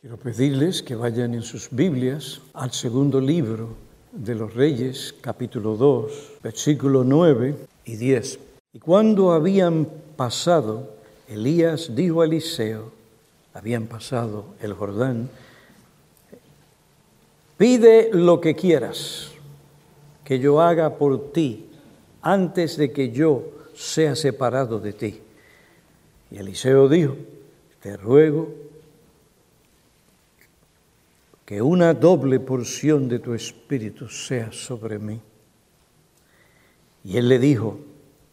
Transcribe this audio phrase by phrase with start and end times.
[0.00, 3.70] Quiero pedirles que vayan en sus Biblias al segundo libro
[4.12, 8.38] de los Reyes, capítulo 2, versículo 9 y 10.
[8.74, 10.94] Y cuando habían pasado,
[11.26, 12.92] Elías dijo a Eliseo,
[13.52, 15.28] habían pasado el Jordán,
[17.56, 19.32] pide lo que quieras
[20.22, 21.66] que yo haga por ti
[22.22, 25.20] antes de que yo sea separado de ti.
[26.30, 27.16] Y Eliseo dijo,
[27.80, 28.67] te ruego
[31.48, 35.18] que una doble porción de tu espíritu sea sobre mí.
[37.04, 37.80] Y él le dijo,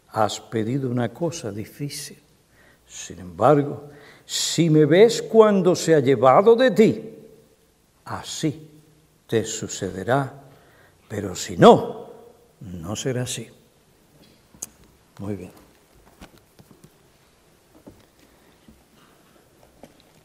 [0.09, 2.19] has pedido una cosa difícil.
[2.85, 3.89] Sin embargo,
[4.25, 7.15] si me ves cuando se ha llevado de ti,
[8.03, 8.69] así
[9.27, 10.33] te sucederá.
[11.07, 12.09] Pero si no,
[12.59, 13.47] no será así.
[15.19, 15.51] Muy bien.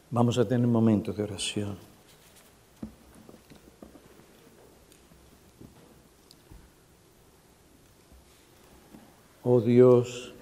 [0.09, 1.90] Vamos a tener momentos de oración.
[9.43, 10.33] Oh Dios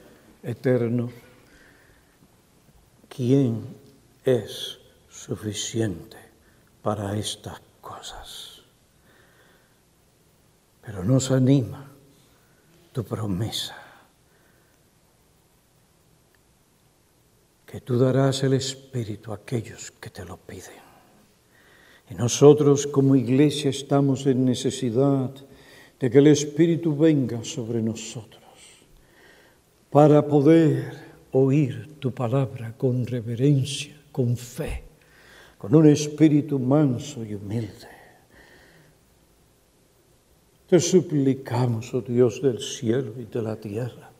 [0.44, 1.10] eterno,
[3.08, 3.64] ¿quién
[4.24, 6.18] es suficiente
[6.82, 8.62] para estas cosas?
[10.82, 11.92] Pero nos anima
[12.92, 13.76] tu promesa,
[17.66, 20.90] que tú darás el Espíritu a aquellos que te lo piden.
[22.10, 25.30] Y nosotros como iglesia estamos en necesidad
[26.00, 28.49] de que el Espíritu venga sobre nosotros
[29.90, 30.94] para poder
[31.32, 34.84] oír tu palabra con reverencia, con fe,
[35.58, 37.90] con un espíritu manso y humilde.
[40.70, 44.12] Te suplicamos, oh Dios del cielo y de la tierra,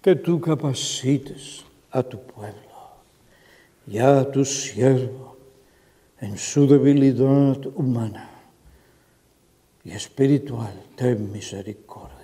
[0.00, 2.56] que tú capacites a tu pueblo
[3.86, 5.36] y a tu siervo
[6.20, 8.30] en su debilidad humana
[9.84, 10.72] y espiritual.
[10.96, 12.15] Ten misericordia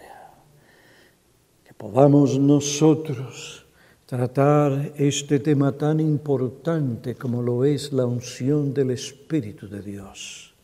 [1.83, 3.67] podamos nosotros
[4.07, 10.55] tratar este tema tan importante como lo es la unción del Espíritu de Dios.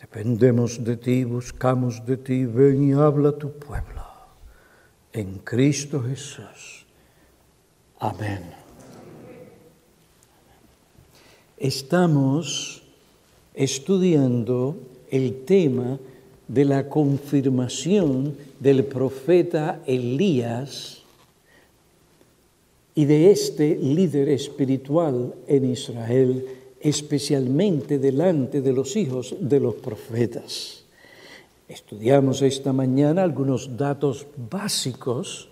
[0.00, 4.02] Dependemos de ti, buscamos de ti, ven y habla tu pueblo.
[5.12, 6.84] En Cristo Jesús.
[8.00, 8.50] Amén.
[11.56, 12.82] Estamos
[13.54, 14.76] estudiando
[15.12, 16.00] el tema
[16.52, 21.02] de la confirmación del profeta Elías
[22.92, 26.44] y de este líder espiritual en Israel,
[26.80, 30.82] especialmente delante de los hijos de los profetas.
[31.68, 35.48] Estudiamos esta mañana algunos datos básicos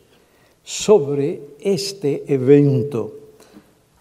[0.65, 3.15] sobre este evento.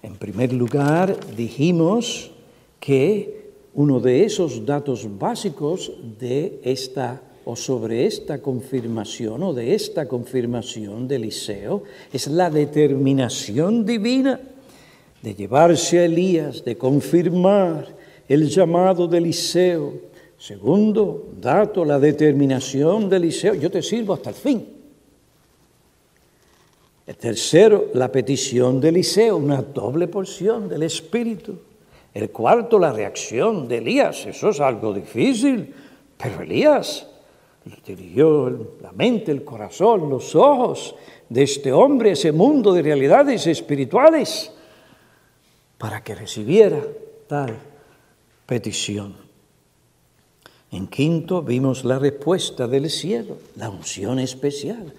[0.02, 2.32] En primer lugar, dijimos
[2.80, 3.37] que
[3.78, 11.08] uno de esos datos básicos de esta o sobre esta confirmación o de esta confirmación
[11.08, 14.42] de Eliseo es la determinación divina
[15.22, 17.88] de llevarse a Elías, de confirmar
[18.28, 19.94] el llamado de Eliseo.
[20.40, 24.68] Segundo dato, la determinación de Eliseo, yo te sirvo hasta el fin.
[27.06, 31.67] El tercero, la petición de Eliseo, una doble porción del Espíritu.
[32.14, 34.26] El cuarto, la reacción de Elías.
[34.26, 35.74] Eso es algo difícil,
[36.18, 37.08] pero Elías
[37.86, 40.96] dirigió la mente, el corazón, los ojos
[41.30, 44.52] de este hombre, ese mundo de realidades espirituales,
[45.78, 46.82] para que recibiera
[47.28, 47.56] tal
[48.46, 49.28] petición.
[50.72, 54.94] En quinto vimos la respuesta del cielo, la unción especial.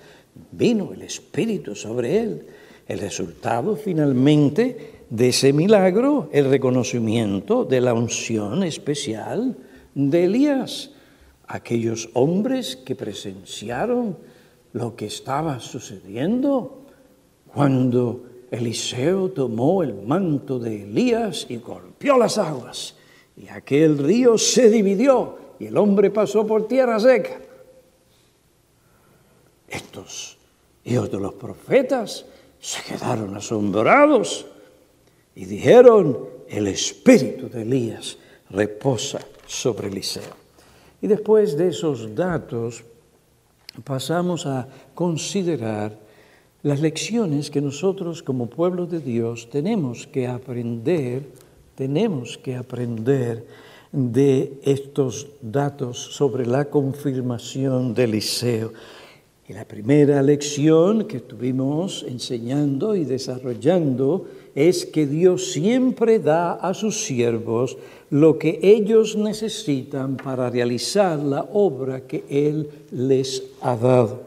[0.52, 2.46] Vino el Espíritu sobre él.
[2.86, 9.56] El resultado finalmente de ese milagro el reconocimiento de la unción especial
[9.94, 10.90] de Elías.
[11.46, 14.18] Aquellos hombres que presenciaron
[14.72, 16.82] lo que estaba sucediendo
[17.52, 22.94] cuando Eliseo tomó el manto de Elías y golpeó las aguas
[23.36, 27.40] y aquel río se dividió y el hombre pasó por tierra seca.
[29.68, 30.38] Estos
[30.84, 32.24] hijos de los profetas
[32.60, 34.46] se quedaron asombrados
[35.38, 36.18] y dijeron,
[36.48, 38.18] el espíritu de Elías
[38.50, 40.34] reposa sobre Eliseo.
[41.00, 42.82] Y después de esos datos
[43.84, 45.96] pasamos a considerar
[46.64, 51.22] las lecciones que nosotros como pueblo de Dios tenemos que aprender,
[51.76, 53.46] tenemos que aprender
[53.92, 58.72] de estos datos sobre la confirmación de Eliseo.
[59.48, 66.74] Y la primera lección que estuvimos enseñando y desarrollando es que Dios siempre da a
[66.74, 67.76] sus siervos
[68.10, 74.22] lo que ellos necesitan para realizar la obra que Él les ha dado.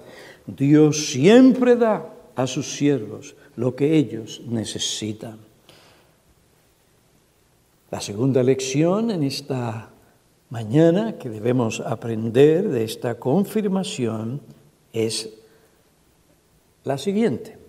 [0.46, 5.38] Dios siempre da a sus siervos lo que ellos necesitan.
[7.90, 9.90] La segunda lección en esta
[10.50, 14.42] mañana que debemos aprender de esta confirmación
[14.94, 15.30] es
[16.84, 17.61] la siguiente.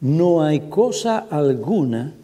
[0.00, 2.14] No hay cosa alguna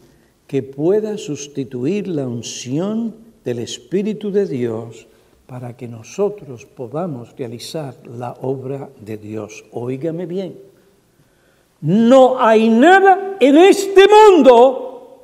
[0.46, 3.14] que pueda sustituir la unción
[3.44, 5.06] del Espíritu de Dios
[5.46, 9.64] para que nosotros podamos realizar la obra de Dios.
[9.72, 10.58] Óigame bien,
[11.80, 15.18] no hay nada en este mundo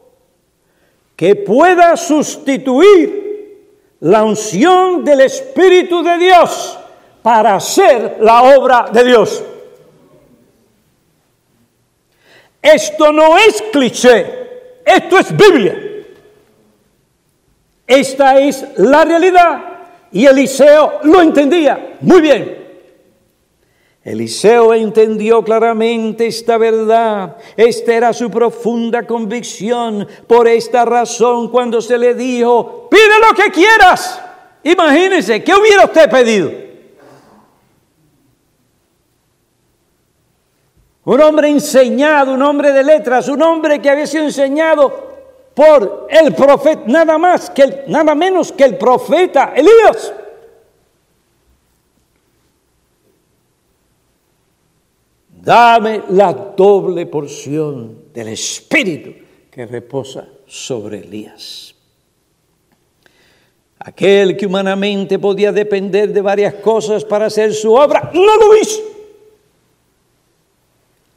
[1.14, 3.28] que pueda sustituir
[4.00, 6.78] la unción del Espíritu de Dios
[7.22, 9.44] para hacer la obra de Dios.
[12.62, 14.26] Esto no es cliché.
[14.84, 15.76] Esto es Biblia.
[17.87, 19.60] Esta es la realidad.
[20.12, 22.58] Y Eliseo lo entendía muy bien.
[24.02, 27.37] Eliseo entendió claramente esta verdad.
[27.56, 30.06] Esta era su profunda convicción.
[30.26, 34.20] Por esta razón, cuando se le dijo, pide lo que quieras.
[34.62, 36.68] Imagínense, ¿qué hubiera usted pedido?
[41.08, 45.08] Un hombre enseñado, un hombre de letras, un hombre que había sido enseñado
[45.55, 50.12] por el profeta, nada más que nada menos que el profeta Elías.
[55.31, 59.14] Dame la doble porción del espíritu
[59.50, 61.75] que reposa sobre Elías.
[63.78, 68.97] Aquel que humanamente podía depender de varias cosas para hacer su obra, no lo hizo.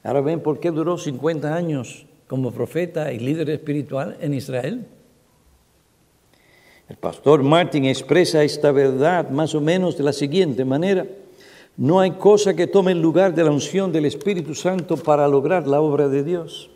[0.03, 4.85] Ahora ven por qué duró 50 años como profeta y líder espiritual en Israel.
[6.89, 11.05] El pastor Martin expresa esta verdad más o menos de la siguiente manera.
[11.77, 15.67] No hay cosa que tome el lugar de la unción del Espíritu Santo para lograr
[15.67, 16.69] la obra de Dios.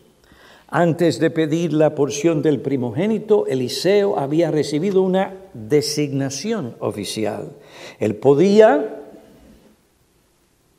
[0.68, 7.52] Antes de pedir la porción del primogénito, Eliseo había recibido una designación oficial.
[8.00, 9.02] Él podía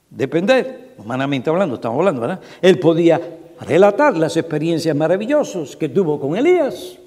[0.10, 2.40] depender humanamente hablando, estamos hablando, ¿verdad?
[2.62, 3.20] Él podía
[3.62, 6.98] relatar las experiencias maravillosas que tuvo con Elías.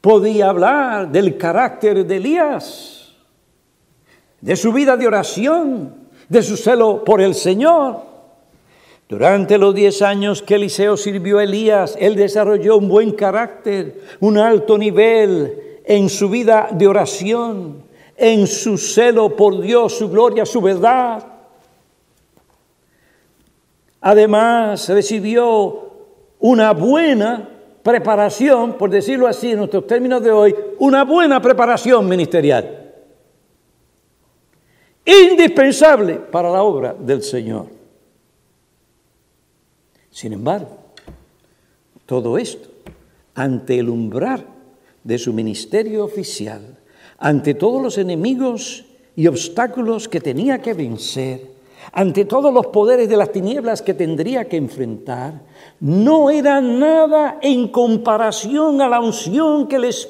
[0.00, 3.14] Podía hablar del carácter de Elías,
[4.40, 5.94] de su vida de oración,
[6.28, 8.02] de su celo por el Señor.
[9.08, 14.38] Durante los diez años que Eliseo sirvió a Elías, él desarrolló un buen carácter, un
[14.38, 17.82] alto nivel en su vida de oración,
[18.16, 21.33] en su celo por Dios, su gloria, su verdad.
[24.06, 25.90] Además, recibió
[26.38, 27.48] una buena
[27.82, 32.92] preparación, por decirlo así en nuestros términos de hoy, una buena preparación ministerial.
[35.06, 37.68] Indispensable para la obra del Señor.
[40.10, 40.76] Sin embargo,
[42.04, 42.68] todo esto,
[43.34, 44.44] ante el umbral
[45.02, 46.76] de su ministerio oficial,
[47.16, 48.84] ante todos los enemigos
[49.16, 51.54] y obstáculos que tenía que vencer,
[51.92, 55.40] ante todos los poderes de las tinieblas que tendría que enfrentar,
[55.80, 60.08] no era nada en comparación a la unción que, les,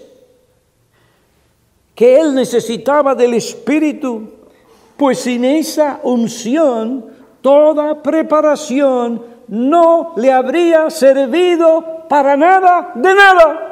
[1.95, 4.31] que él necesitaba del Espíritu,
[4.97, 7.07] pues sin esa unción
[7.41, 13.71] toda preparación no le habría servido para nada de nada.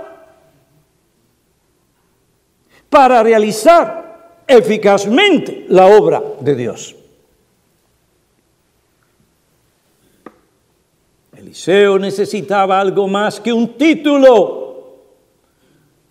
[2.91, 6.97] Para realizar eficazmente la obra de Dios.
[11.53, 15.03] Eliseo necesitaba algo más que un título,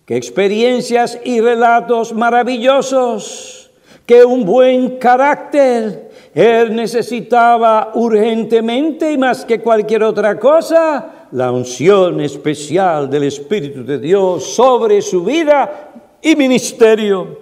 [0.06, 3.68] que experiencias y relatos maravillosos,
[4.06, 6.12] que un buen carácter.
[6.32, 13.98] Él necesitaba urgentemente y más que cualquier otra cosa la unción especial del Espíritu de
[13.98, 15.90] Dios sobre su vida
[16.22, 17.41] y ministerio.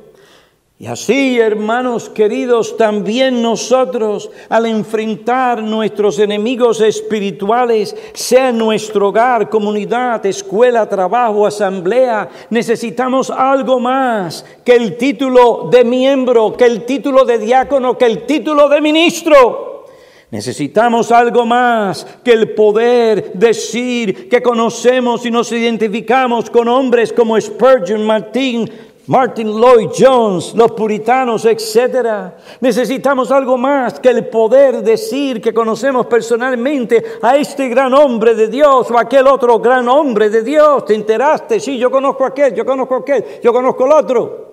[0.82, 10.24] Y así, hermanos queridos, también nosotros, al enfrentar nuestros enemigos espirituales, sea nuestro hogar, comunidad,
[10.24, 17.36] escuela, trabajo, asamblea, necesitamos algo más que el título de miembro, que el título de
[17.36, 19.84] diácono, que el título de ministro.
[20.30, 27.38] Necesitamos algo más que el poder decir que conocemos y nos identificamos con hombres como
[27.38, 28.70] Spurgeon, Martín,
[29.10, 32.32] Martin Lloyd Jones, los puritanos, etc.
[32.60, 38.46] Necesitamos algo más que el poder decir que conocemos personalmente a este gran hombre de
[38.46, 40.84] Dios o aquel otro gran hombre de Dios.
[40.84, 41.58] ¿Te enteraste?
[41.58, 44.50] Sí, yo conozco a aquel, yo conozco a aquel, yo conozco al otro.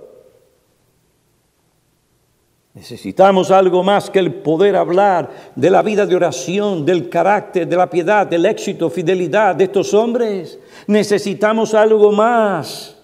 [2.73, 7.77] Necesitamos algo más que el poder hablar de la vida de oración, del carácter, de
[7.77, 10.57] la piedad, del éxito, fidelidad de estos hombres.
[10.87, 12.96] Necesitamos algo más.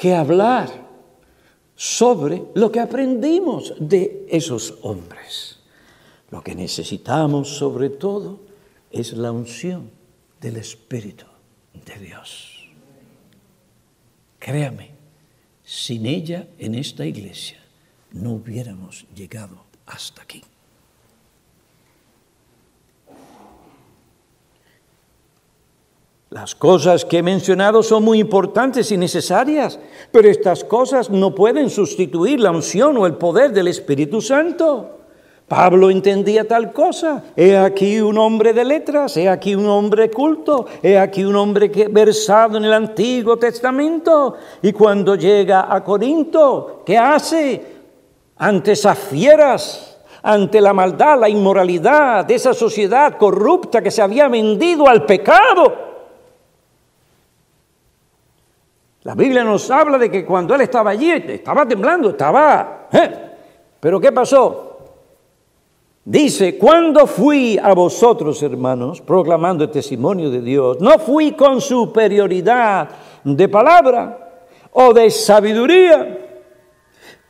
[0.00, 0.88] Que hablar
[1.76, 5.58] sobre lo que aprendimos de esos hombres.
[6.30, 8.40] Lo que necesitamos sobre todo
[8.90, 9.90] es la unción
[10.40, 11.26] del Espíritu
[11.84, 12.66] de Dios.
[14.38, 14.92] Créame,
[15.62, 17.58] sin ella en esta iglesia
[18.12, 20.42] no hubiéramos llegado hasta aquí.
[26.30, 29.80] Las cosas que he mencionado son muy importantes y necesarias,
[30.12, 34.98] pero estas cosas no pueden sustituir la unción o el poder del Espíritu Santo.
[35.48, 37.24] Pablo entendía tal cosa.
[37.34, 41.68] He aquí un hombre de letras, he aquí un hombre culto, he aquí un hombre
[41.68, 44.36] que versado en el Antiguo Testamento.
[44.62, 47.60] Y cuando llega a Corinto, ¿qué hace?
[48.36, 54.28] Ante esas fieras, ante la maldad, la inmoralidad de esa sociedad corrupta que se había
[54.28, 55.89] vendido al pecado
[59.02, 62.88] La Biblia nos habla de que cuando él estaba allí, estaba temblando, estaba...
[62.92, 63.30] ¿eh?
[63.80, 64.70] Pero ¿qué pasó?
[66.04, 72.88] Dice, cuando fui a vosotros, hermanos, proclamando el testimonio de Dios, no fui con superioridad
[73.24, 74.42] de palabra
[74.72, 76.18] o de sabiduría,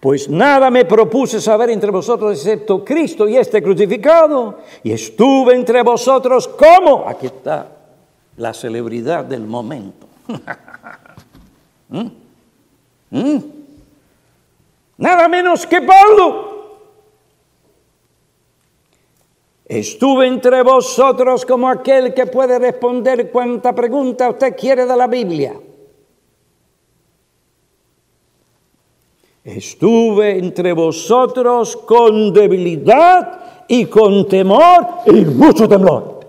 [0.01, 5.83] pues nada me propuse saber entre vosotros excepto Cristo y este crucificado, y estuve entre
[5.83, 7.69] vosotros como, aquí está
[8.37, 10.07] la celebridad del momento.
[11.91, 12.07] ¿Mm?
[13.11, 13.39] ¿Mm?
[14.99, 16.51] Nada menos que Pablo.
[19.67, 25.55] Estuve entre vosotros como aquel que puede responder cuanta pregunta usted quiere de la Biblia.
[29.45, 36.20] Estuve entre vosotros con debilidad y con temor y mucho temor.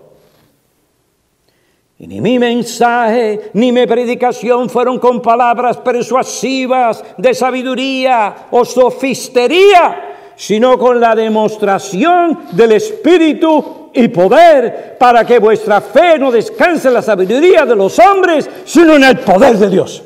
[2.02, 10.34] Y ni mi mensaje ni mi predicación fueron con palabras persuasivas de sabiduría o sofistería,
[10.34, 16.94] sino con la demostración del Espíritu y poder para que vuestra fe no descanse en
[16.94, 20.02] la sabiduría de los hombres, sino en el poder de Dios.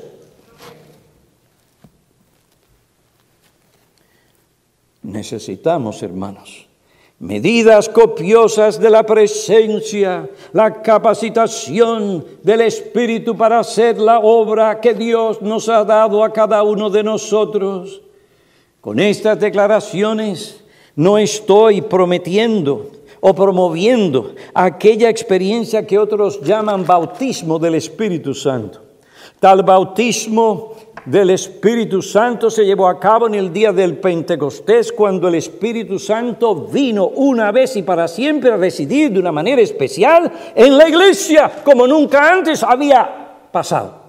[5.02, 6.66] Necesitamos, hermanos,
[7.18, 15.40] medidas copiosas de la presencia, la capacitación del Espíritu para hacer la obra que Dios
[15.40, 18.02] nos ha dado a cada uno de nosotros.
[18.80, 20.62] Con estas declaraciones
[20.94, 28.82] no estoy prometiendo o promoviendo aquella experiencia que otros llaman bautismo del Espíritu Santo.
[29.40, 30.75] Tal bautismo
[31.06, 36.00] del Espíritu Santo se llevó a cabo en el día del Pentecostés, cuando el Espíritu
[36.00, 40.88] Santo vino una vez y para siempre a residir de una manera especial en la
[40.88, 44.04] iglesia, como nunca antes había pasado.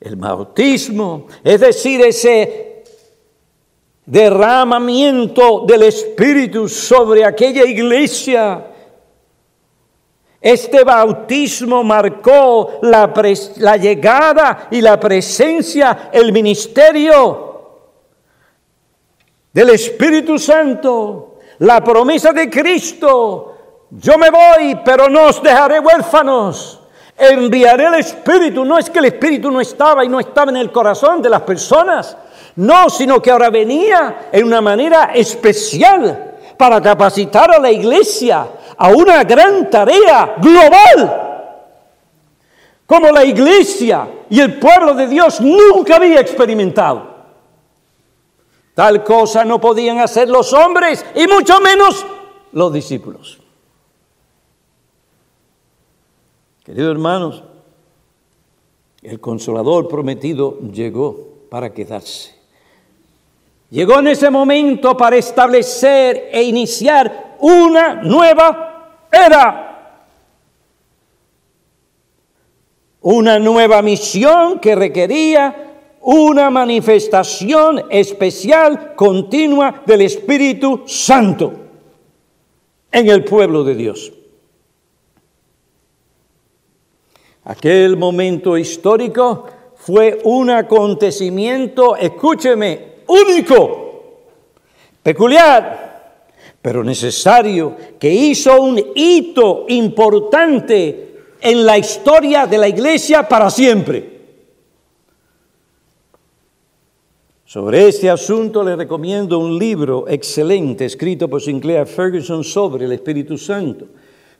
[0.00, 2.84] El bautismo, es decir, ese
[4.06, 8.66] derramamiento del Espíritu sobre aquella iglesia,
[10.44, 17.78] este bautismo marcó la, llegada y la presencia, el ministerio
[19.50, 23.86] del Espíritu Santo, la promesa de Cristo.
[23.92, 26.78] Yo me voy, pero no os dejaré huérfanos.
[27.16, 28.66] Enviaré el Espíritu.
[28.66, 31.40] No es que el Espíritu no estaba y no estaba en el corazón de las
[31.40, 32.18] personas.
[32.56, 38.88] No, sino que ahora venía en una manera especial para capacitar a la iglesia a
[38.88, 41.22] una gran tarea global,
[42.86, 47.14] como la iglesia y el pueblo de Dios nunca había experimentado.
[48.74, 52.04] Tal cosa no podían hacer los hombres y mucho menos
[52.52, 53.38] los discípulos.
[56.64, 57.42] Queridos hermanos,
[59.02, 61.16] el consolador prometido llegó
[61.50, 62.34] para quedarse.
[63.70, 69.60] Llegó en ese momento para establecer e iniciar una nueva era.
[73.02, 75.64] Una nueva misión que requería
[76.00, 81.60] una manifestación especial, continua del Espíritu Santo.
[82.92, 84.12] en el pueblo de Dios.
[87.42, 94.22] Aquel momento histórico fue un acontecimiento, escúcheme, único,
[95.02, 95.83] peculiar,
[96.64, 104.22] pero necesario, que hizo un hito importante en la historia de la iglesia para siempre.
[107.44, 113.36] Sobre este asunto le recomiendo un libro excelente escrito por Sinclair Ferguson sobre el Espíritu
[113.36, 113.88] Santo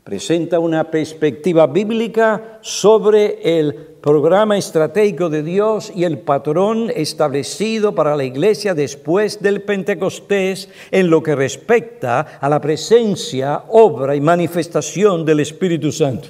[0.04, 8.14] presenta una perspectiva bíblica sobre el programa estratégico de Dios y el patrón establecido para
[8.14, 15.25] la iglesia después del Pentecostés en lo que respecta a la presencia, obra y manifestación
[15.25, 16.28] del Espíritu Santo.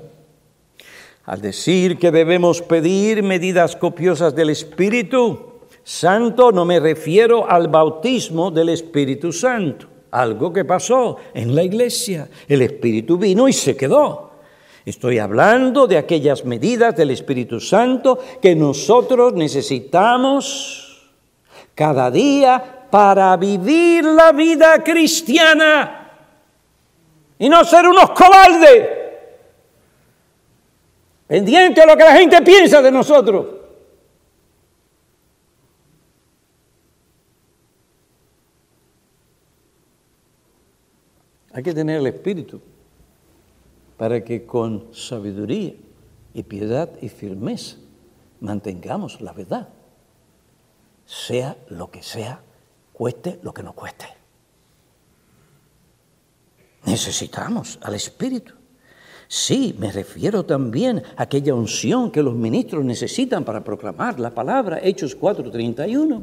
[1.24, 8.52] Al decir que debemos pedir medidas copiosas del Espíritu Santo, no me refiero al bautismo
[8.52, 12.28] del Espíritu Santo algo que pasó en la iglesia.
[12.48, 14.30] El Espíritu vino y se quedó.
[14.86, 21.10] Estoy hablando de aquellas medidas del Espíritu Santo que nosotros necesitamos
[21.74, 26.12] cada día para vivir la vida cristiana
[27.38, 28.88] y no ser unos cobardes,
[31.26, 33.63] pendientes de lo que la gente piensa de nosotros.
[41.54, 42.60] Hay que tener el espíritu
[43.96, 45.74] para que con sabiduría
[46.34, 47.76] y piedad y firmeza
[48.40, 49.68] mantengamos la verdad,
[51.06, 52.40] sea lo que sea,
[52.92, 54.04] cueste lo que nos cueste.
[56.84, 58.52] Necesitamos al Espíritu.
[59.26, 64.80] Sí, me refiero también a aquella unción que los ministros necesitan para proclamar la palabra,
[64.82, 66.22] Hechos 4:31.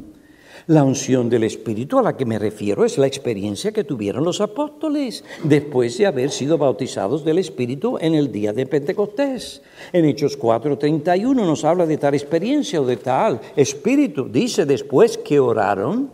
[0.66, 4.40] La unción del Espíritu a la que me refiero es la experiencia que tuvieron los
[4.40, 9.62] apóstoles después de haber sido bautizados del Espíritu en el día de Pentecostés.
[9.92, 14.28] En Hechos 4:31 nos habla de tal experiencia o de tal Espíritu.
[14.30, 16.10] Dice después que oraron,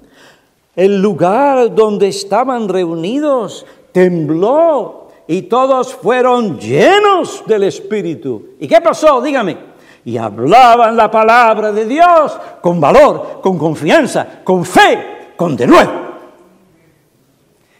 [0.74, 8.54] el lugar donde estaban reunidos tembló y todos fueron llenos del Espíritu.
[8.58, 9.20] ¿Y qué pasó?
[9.20, 9.67] Dígame
[10.08, 15.92] y hablaban la palabra de Dios con valor, con confianza, con fe, con denuedo,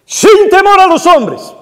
[0.05, 1.55] sin temor a los hombres.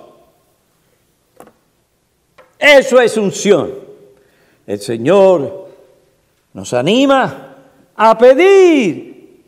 [2.58, 3.74] Eso es unción.
[4.66, 5.68] El Señor
[6.52, 7.54] nos anima
[7.94, 9.44] a pedir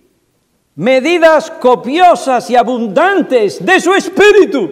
[0.76, 4.70] medidas copiosas y abundantes de su espíritu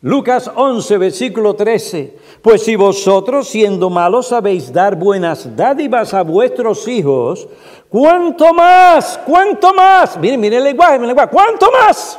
[0.00, 2.16] Lucas 11, versículo 13.
[2.40, 7.48] Pues si vosotros, siendo malos, sabéis dar buenas dádivas a vuestros hijos,
[7.88, 9.18] ¿cuánto más?
[9.26, 10.16] ¿Cuánto más?
[10.18, 11.30] Miren, miren el lenguaje, el lenguaje.
[11.32, 12.18] ¿Cuánto más?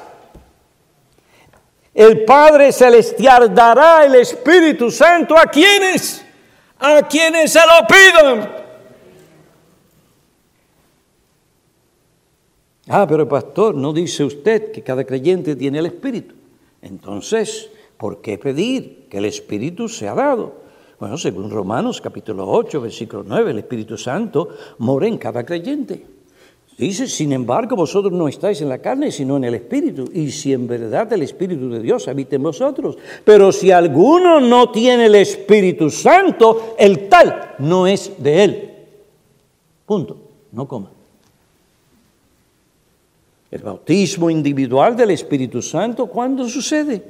[1.93, 6.25] El Padre Celestial dará el Espíritu Santo a quienes,
[6.79, 8.59] a quienes se lo pidan.
[12.89, 16.38] Ah, pero pastor, ¿no dice usted que cada creyente tiene el Espíritu?
[16.81, 20.53] Entonces, ¿por qué pedir que el Espíritu sea dado?
[20.99, 26.05] Bueno, según Romanos capítulo 8, versículo 9, el Espíritu Santo mora en cada creyente.
[26.77, 30.09] Dice, sin embargo, vosotros no estáis en la carne, sino en el Espíritu.
[30.13, 32.97] Y si en verdad el Espíritu de Dios habita en vosotros.
[33.25, 38.73] Pero si alguno no tiene el Espíritu Santo, el tal no es de él.
[39.85, 40.17] Punto.
[40.53, 40.91] No coma.
[43.51, 47.03] El bautismo individual del Espíritu Santo, ¿cuándo sucede?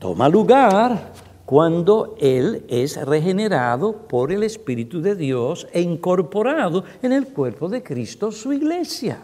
[0.00, 1.12] Toma lugar
[1.46, 7.82] cuando Él es regenerado por el Espíritu de Dios e incorporado en el cuerpo de
[7.82, 9.20] Cristo, su iglesia.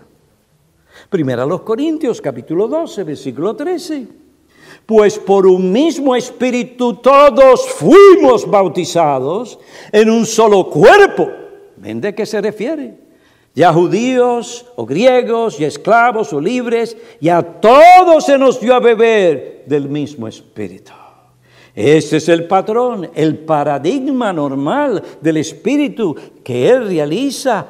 [1.08, 4.06] Primero a los Corintios capítulo 12, versículo 13.
[4.86, 9.58] Pues por un mismo espíritu todos fuimos bautizados
[9.90, 11.28] en un solo cuerpo.
[11.76, 13.09] ¿Ven de qué se refiere?
[13.54, 18.80] Ya judíos o griegos, ya esclavos o libres, y a todos se nos dio a
[18.80, 20.92] beber del mismo espíritu.
[21.74, 27.66] Este es el patrón, el paradigma normal del espíritu que Él realiza,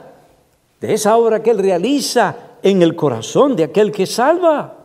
[0.81, 4.80] de esa obra que Él realiza en el corazón de aquel que salva.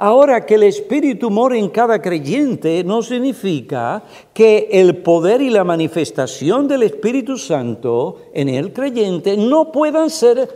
[0.00, 5.64] Ahora que el Espíritu mora en cada creyente no significa que el poder y la
[5.64, 10.48] manifestación del Espíritu Santo en el creyente no puedan ser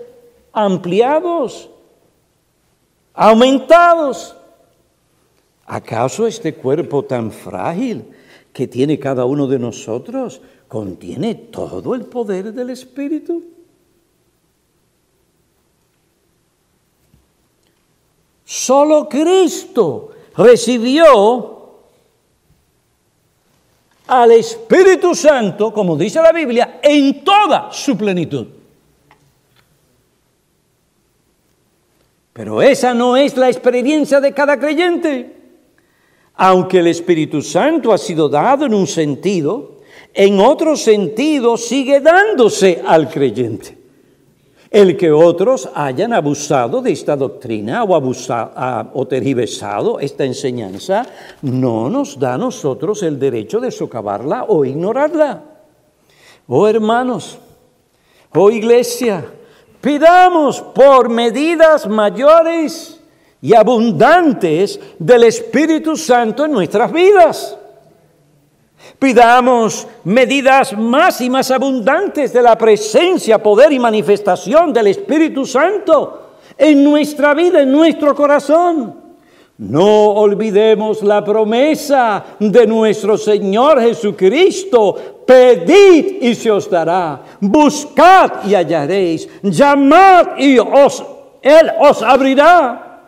[0.53, 1.69] ampliados,
[3.15, 4.37] aumentados.
[5.67, 8.05] ¿Acaso este cuerpo tan frágil
[8.53, 13.43] que tiene cada uno de nosotros contiene todo el poder del Espíritu?
[18.53, 21.71] Solo Cristo recibió
[24.07, 28.47] al Espíritu Santo, como dice la Biblia, en toda su plenitud.
[32.35, 35.35] Pero esa no es la experiencia de cada creyente.
[36.35, 39.79] Aunque el Espíritu Santo ha sido dado en un sentido,
[40.13, 43.82] en otro sentido sigue dándose al creyente.
[44.73, 51.05] El que otros hayan abusado de esta doctrina o, tergiversado esta enseñanza
[51.43, 55.45] no nos da a nosotros el derecho de socavarla o ignorarla.
[56.49, 57.39] Oh hermanos,
[58.35, 59.27] oh iglesia,
[59.83, 62.99] pidamos por medidas mayores
[63.43, 67.59] y abundantes del Espíritu Santo en nuestras vidas.
[69.03, 76.37] Pidamos medidas más y más abundantes de la presencia, poder y manifestación del Espíritu Santo
[76.57, 78.95] en nuestra vida, en nuestro corazón.
[79.59, 84.95] No olvidemos la promesa de nuestro Señor Jesucristo.
[85.27, 87.23] Pedid y se os dará.
[87.41, 89.29] Buscad y hallaréis.
[89.43, 91.03] Llamad y os,
[91.43, 93.01] Él os abrirá.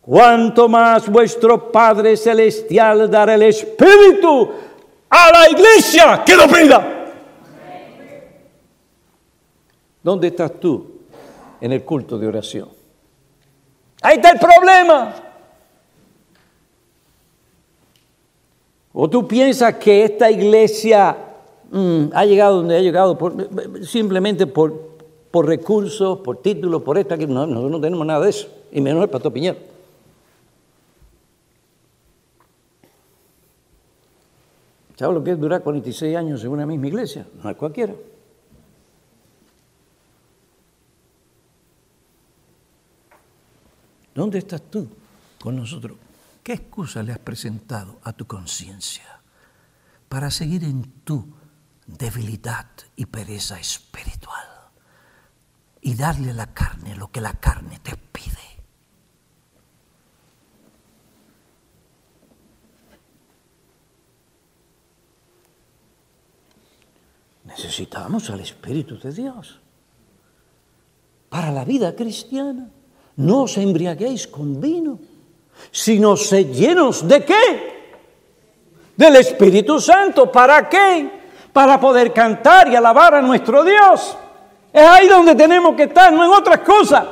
[0.00, 4.48] Cuanto más vuestro Padre Celestial dará el Espíritu
[5.10, 6.96] a la iglesia que lo pida.
[10.02, 11.00] ¿Dónde estás tú
[11.60, 12.68] en el culto de oración?
[14.00, 15.14] Ahí está el problema.
[18.92, 21.16] ¿O tú piensas que esta iglesia
[21.70, 23.18] mm, ha llegado donde ha llegado
[23.82, 24.72] simplemente por,
[25.30, 27.16] por recursos, por títulos, por esta?
[27.16, 29.69] No, no tenemos nada de eso, y menos el pastor Piñero.
[35.00, 37.26] ¿Sabes lo que es durar 46 años en una misma iglesia?
[37.42, 37.94] No es cualquiera.
[44.14, 44.86] ¿Dónde estás tú
[45.40, 45.96] con nosotros?
[46.42, 49.22] ¿Qué excusa le has presentado a tu conciencia
[50.10, 51.26] para seguir en tu
[51.86, 54.46] debilidad y pereza espiritual
[55.80, 58.50] y darle a la carne lo que la carne te pide?
[67.50, 69.60] Necesitamos al Espíritu de Dios
[71.28, 72.68] para la vida cristiana.
[73.16, 74.98] No os embriaguéis con vino,
[75.70, 77.80] sino sed llenos de qué?
[78.96, 80.30] Del Espíritu Santo.
[80.30, 81.20] ¿Para qué?
[81.52, 84.16] Para poder cantar y alabar a nuestro Dios.
[84.72, 87.04] Es ahí donde tenemos que estar, no en otras cosas.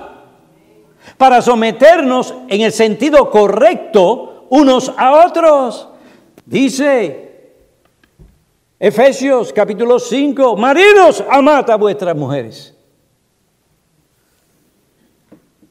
[1.17, 5.89] Para someternos en el sentido correcto unos a otros.
[6.45, 7.28] Dice
[8.81, 12.75] Efesios capítulo 5, maridos, amad a vuestras mujeres.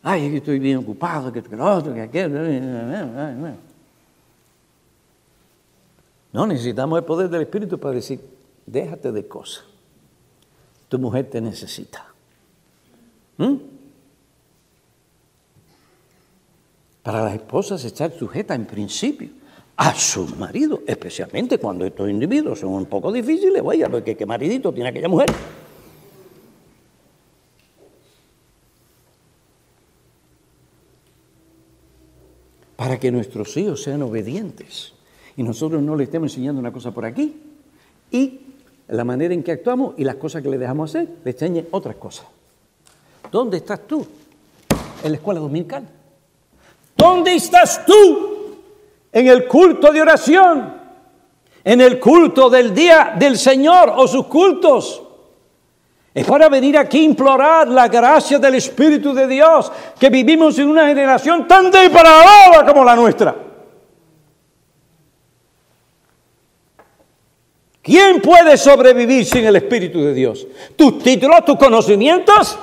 [0.04, 2.30] Ay, que estoy bien ocupado, que lo otro, que aquello.
[6.34, 8.20] No, necesitamos el poder del Espíritu para decir,
[8.66, 9.64] déjate de cosas.
[10.90, 12.06] Tu mujer te necesita.
[13.38, 13.56] ¿Mm?
[17.04, 19.37] Para las esposas estar sujeta en principio
[19.78, 24.74] a su marido, especialmente cuando estos individuos son un poco difíciles, vaya, porque qué maridito
[24.74, 25.30] tiene aquella mujer.
[32.76, 34.94] Para que nuestros hijos sean obedientes
[35.36, 37.40] y nosotros no le estemos enseñando una cosa por aquí
[38.12, 38.40] y
[38.88, 41.98] la manera en que actuamos y las cosas que le dejamos hacer, le enseñen otras
[41.98, 42.26] cosas.
[43.32, 44.08] ¿Dónde estás tú?
[45.04, 45.88] En la escuela dominical.
[46.96, 48.37] ¿Dónde estás tú
[49.12, 50.74] en el culto de oración,
[51.64, 55.04] en el culto del día del Señor o sus cultos.
[56.14, 60.70] Es para venir aquí a implorar la gracia del Espíritu de Dios, que vivimos en
[60.70, 63.36] una generación tan depravada como la nuestra.
[67.82, 70.46] ¿Quién puede sobrevivir sin el Espíritu de Dios?
[70.76, 72.58] ¿Tus títulos, tus conocimientos?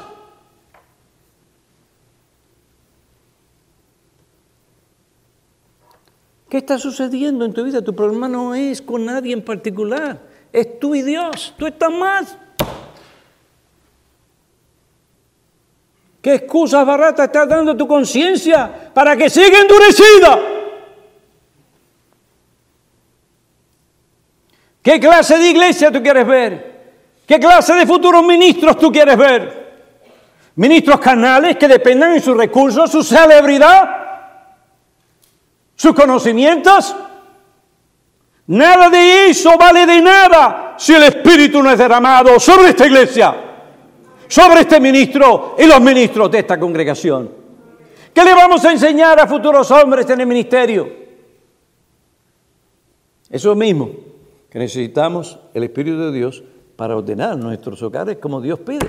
[6.54, 7.82] ¿Qué está sucediendo en tu vida?
[7.82, 10.20] Tu problema no es con nadie en particular,
[10.52, 12.38] es tú y Dios, tú estás más.
[16.22, 20.38] ¿Qué excusas baratas estás dando a tu conciencia para que siga endurecida?
[24.80, 26.82] ¿Qué clase de iglesia tú quieres ver?
[27.26, 29.72] ¿Qué clase de futuros ministros tú quieres ver?
[30.54, 34.03] ¿Ministros canales que dependan de sus recursos, su celebridad?
[35.76, 36.94] Sus conocimientos.
[38.46, 43.34] Nada de eso vale de nada si el Espíritu no es derramado sobre esta iglesia,
[44.28, 47.30] sobre este ministro y los ministros de esta congregación.
[48.12, 50.88] ¿Qué le vamos a enseñar a futuros hombres en el ministerio?
[53.30, 53.90] Eso mismo,
[54.50, 56.44] que necesitamos el Espíritu de Dios
[56.76, 58.86] para ordenar nuestros hogares como Dios pide.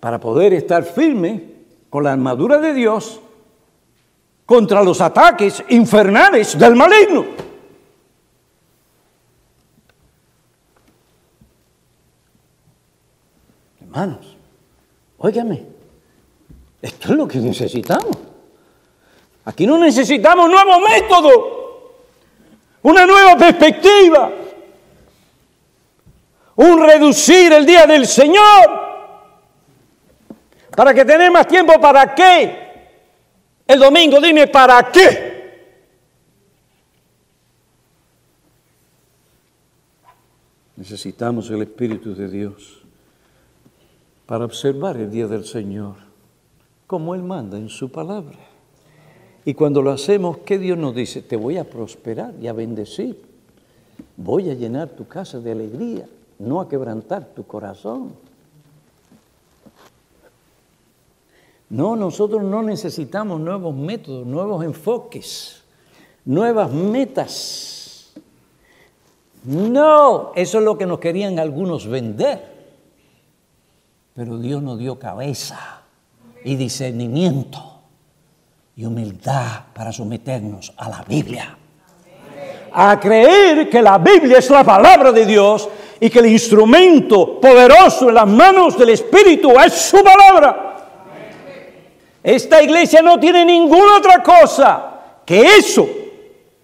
[0.00, 1.54] Para poder estar firme
[1.88, 3.20] con la armadura de Dios
[4.46, 7.24] contra los ataques infernales del maligno.
[13.80, 14.36] Hermanos,
[15.18, 15.64] óigame,
[16.82, 18.16] esto es lo que necesitamos.
[19.46, 21.94] Aquí no necesitamos nuevo método,
[22.82, 24.32] una nueva perspectiva,
[26.56, 28.84] un reducir el día del Señor
[30.74, 32.63] para que tener más tiempo para qué.
[33.66, 35.34] El domingo dime para qué.
[40.76, 42.82] Necesitamos el Espíritu de Dios
[44.26, 45.94] para observar el día del Señor,
[46.86, 48.36] como Él manda en su palabra.
[49.44, 51.22] Y cuando lo hacemos, ¿qué Dios nos dice?
[51.22, 53.20] Te voy a prosperar y a bendecir.
[54.16, 56.06] Voy a llenar tu casa de alegría,
[56.38, 58.14] no a quebrantar tu corazón.
[61.74, 65.60] No, nosotros no necesitamos nuevos métodos, nuevos enfoques,
[66.24, 68.12] nuevas metas.
[69.42, 72.54] No, eso es lo que nos querían algunos vender.
[74.14, 75.82] Pero Dios nos dio cabeza
[76.44, 77.58] y discernimiento
[78.76, 81.58] y humildad para someternos a la Biblia.
[82.72, 88.10] A creer que la Biblia es la palabra de Dios y que el instrumento poderoso
[88.10, 90.73] en las manos del Espíritu es su palabra.
[92.24, 95.86] Esta iglesia no tiene ninguna otra cosa que eso.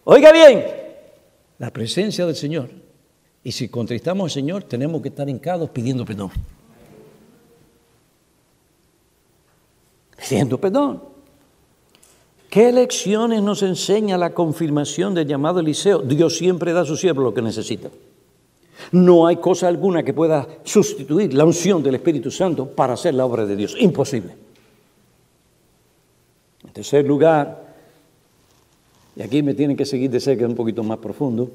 [0.05, 0.65] Oiga bien,
[1.59, 2.71] la presencia del Señor.
[3.45, 6.31] Y si contristamos al Señor, tenemos que estar hincados pidiendo perdón.
[10.17, 11.03] Pidiendo perdón.
[12.49, 15.99] ¿Qué lecciones nos enseña la confirmación del llamado Eliseo?
[15.99, 17.91] Dios siempre da a su siervo lo que necesita.
[18.93, 23.27] No hay cosa alguna que pueda sustituir la unción del Espíritu Santo para hacer la
[23.27, 23.77] obra de Dios.
[23.79, 24.50] Imposible.
[26.71, 27.75] En tercer lugar,
[29.17, 31.51] y aquí me tienen que seguir de cerca un poquito más profundo,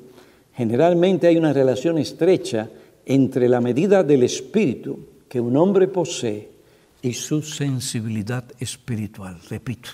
[0.54, 2.70] generalmente hay una relación estrecha
[3.06, 5.00] entre la medida del espíritu
[5.30, 6.50] que un hombre posee
[7.02, 9.40] y su sensibilidad espiritual.
[9.50, 9.92] Repito,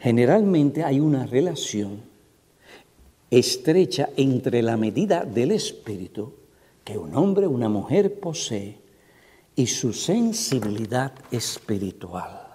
[0.00, 2.00] generalmente hay una relación
[3.30, 6.32] estrecha entre la medida del espíritu
[6.82, 8.80] que un hombre o una mujer posee
[9.54, 12.45] y su sensibilidad espiritual.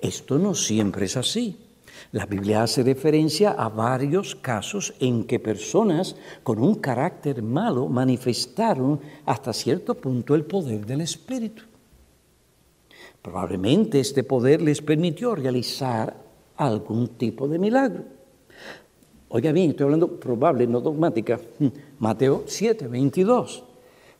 [0.00, 1.56] Esto no siempre es así.
[2.12, 9.00] La Biblia hace referencia a varios casos en que personas con un carácter malo manifestaron
[9.26, 11.64] hasta cierto punto el poder del Espíritu.
[13.20, 16.14] Probablemente este poder les permitió realizar
[16.56, 18.04] algún tipo de milagro.
[19.30, 21.38] Oiga bien, estoy hablando probable, no dogmática.
[21.98, 23.64] Mateo 7, 22.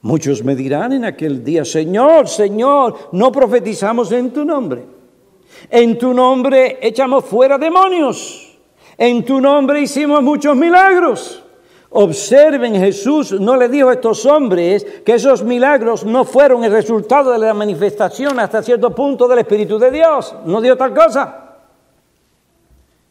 [0.03, 4.98] Muchos me dirán en aquel día, Señor, Señor, no profetizamos en tu nombre
[5.71, 8.57] en tu nombre echamos fuera demonios.
[8.97, 11.42] En tu nombre hicimos muchos milagros.
[11.90, 17.33] Observen, Jesús no le dijo a estos hombres que esos milagros no fueron el resultado
[17.33, 20.35] de la manifestación hasta cierto punto del Espíritu de Dios.
[20.44, 21.44] No dio tal cosa.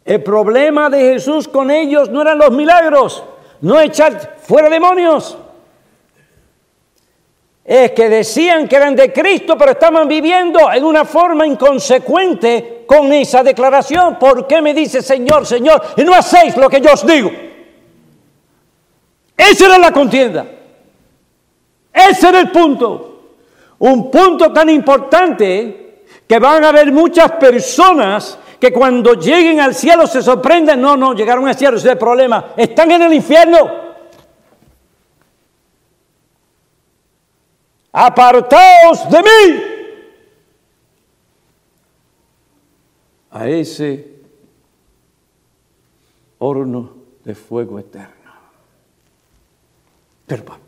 [0.05, 3.23] El problema de Jesús con ellos no eran los milagros,
[3.61, 5.37] no echar fuera demonios
[7.67, 13.11] es que decían que eran de Cristo, pero estaban viviendo en una forma inconsecuente con
[13.11, 14.17] esa declaración.
[14.17, 17.29] ¿Por qué me dice Señor, Señor, y no hacéis lo que yo os digo?
[19.35, 20.45] Esa era la contienda.
[21.93, 23.33] Ese era el punto.
[23.79, 30.07] Un punto tan importante que van a haber muchas personas que cuando lleguen al cielo
[30.07, 30.79] se sorprenden.
[30.79, 32.53] No, no, llegaron al cielo, ese es el problema.
[32.55, 33.86] Están en el infierno.
[37.97, 39.63] Apartaos de mí.
[43.31, 44.21] A ese
[46.37, 48.31] horno de fuego eterno.
[50.27, 50.59] Pero,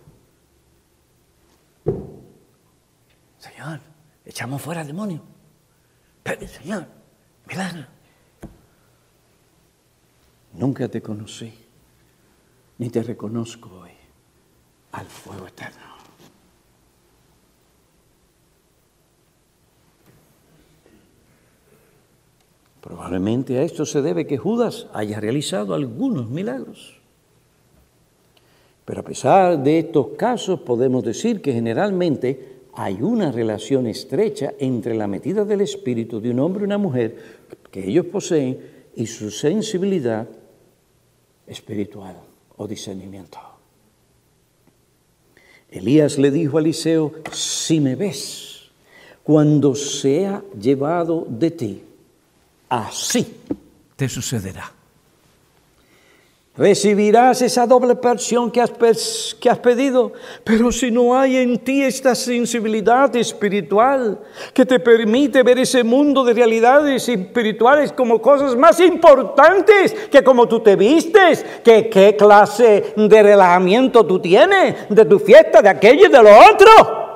[3.38, 3.80] Señor,
[4.26, 5.22] echamos fuera al demonio.
[6.24, 6.86] Pero, Señor,
[7.48, 7.86] milagro.
[10.54, 11.54] Nunca te conocí,
[12.80, 13.92] ni te reconozco hoy
[14.92, 15.89] al fuego eterno.
[22.82, 27.00] Probablemente a esto se debe que Judas haya realizado algunos milagros.
[28.86, 34.96] Pero a pesar de estos casos, podemos decir que generalmente hay una relación estrecha entre
[34.96, 37.18] la metida del espíritu de un hombre y una mujer
[37.70, 38.58] que ellos poseen
[38.96, 40.28] y su sensibilidad
[41.46, 42.16] espiritual
[42.58, 43.38] o discernimiento.
[45.70, 48.72] Elías le dijo a Eliseo, si me ves,
[49.24, 51.84] cuando sea llevado de ti,
[52.70, 53.42] así
[53.96, 54.72] te sucederá
[56.60, 58.74] recibirás esa doble porción que has,
[59.40, 60.12] que has pedido.
[60.44, 64.20] Pero si no hay en ti esta sensibilidad espiritual
[64.54, 70.50] que te permite ver ese mundo de realidades espirituales como cosas más importantes que como
[70.50, 76.08] tú te vistes, que qué clase de relajamiento tú tienes, de tu fiesta, de aquello
[76.08, 77.09] y de lo otro.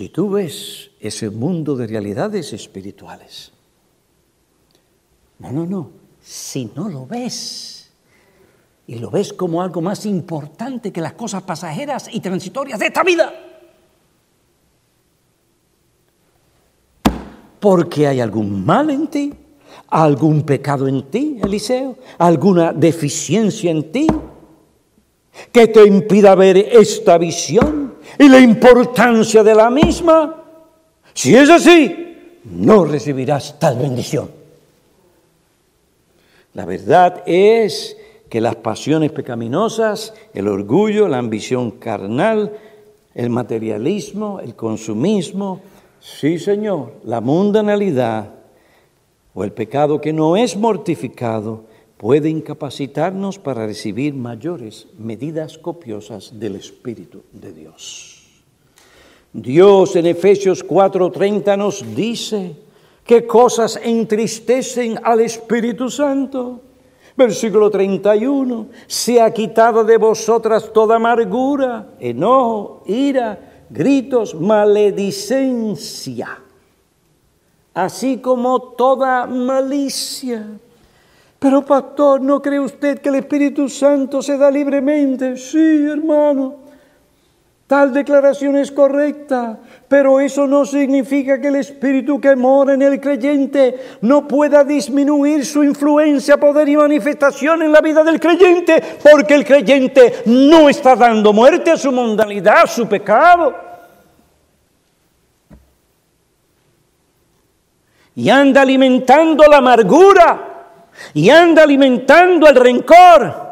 [0.00, 3.52] Si tú ves ese mundo de realidades espirituales,
[5.38, 5.90] no, no, no,
[6.22, 7.90] si no lo ves
[8.86, 13.02] y lo ves como algo más importante que las cosas pasajeras y transitorias de esta
[13.02, 13.30] vida,
[17.60, 19.34] porque hay algún mal en ti,
[19.88, 24.06] algún pecado en ti, Eliseo, alguna deficiencia en ti
[25.52, 30.36] que te impida ver esta visión y la importancia de la misma.
[31.14, 34.30] Si es así, no recibirás tal bendición.
[36.54, 37.96] La verdad es
[38.28, 42.52] que las pasiones pecaminosas, el orgullo, la ambición carnal,
[43.14, 45.60] el materialismo, el consumismo,
[46.00, 48.30] sí Señor, la mundanalidad
[49.34, 51.64] o el pecado que no es mortificado,
[52.00, 58.24] puede incapacitarnos para recibir mayores medidas copiosas del Espíritu de Dios.
[59.34, 62.56] Dios en Efesios 4:30 nos dice
[63.04, 66.62] qué cosas entristecen al Espíritu Santo.
[67.18, 76.40] Versículo 31, se ha quitado de vosotras toda amargura, enojo, ira, gritos, maledicencia,
[77.74, 80.46] así como toda malicia.
[81.40, 85.38] Pero pastor, ¿no cree usted que el Espíritu Santo se da libremente?
[85.38, 86.56] Sí, hermano.
[87.66, 93.00] Tal declaración es correcta, pero eso no significa que el Espíritu que mora en el
[93.00, 99.34] creyente no pueda disminuir su influencia, poder y manifestación en la vida del creyente, porque
[99.34, 103.54] el creyente no está dando muerte a su mundanidad, a su pecado.
[108.16, 110.49] Y anda alimentando la amargura
[111.14, 113.50] y anda alimentando el rencor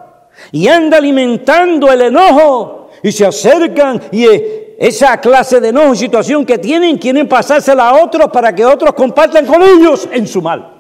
[0.53, 5.97] y anda alimentando el enojo y se acercan y eh, esa clase de enojo y
[5.97, 10.41] situación que tienen quieren pasársela a otros para que otros compartan con ellos en su
[10.41, 10.75] mal.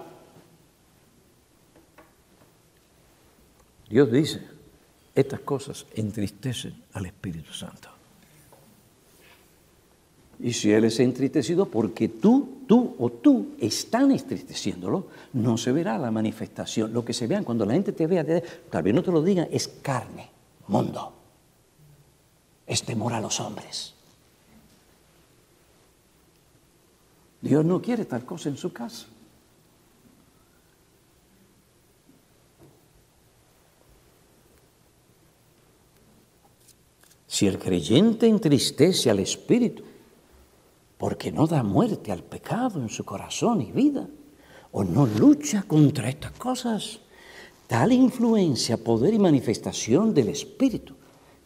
[3.89, 4.43] Dios dice,
[5.15, 7.88] estas cosas entristecen al Espíritu Santo.
[10.41, 15.99] Y si Él es entristecido porque tú, tú o tú están entristeciéndolo, no se verá
[15.99, 16.93] la manifestación.
[16.93, 18.25] Lo que se vean cuando la gente te vea,
[18.71, 20.31] tal vez no te lo digan, es carne,
[20.69, 21.13] mundo.
[22.67, 23.95] Es temor a los hombres.
[27.41, 29.07] Dios no quiere tal cosa en su casa.
[37.27, 39.88] Si el creyente entristece al Espíritu,
[40.99, 44.09] porque no da muerte al pecado en su corazón y vida,
[44.73, 47.01] o no lucha contra estas cosas.
[47.67, 50.95] Tal influencia, poder y manifestación del Espíritu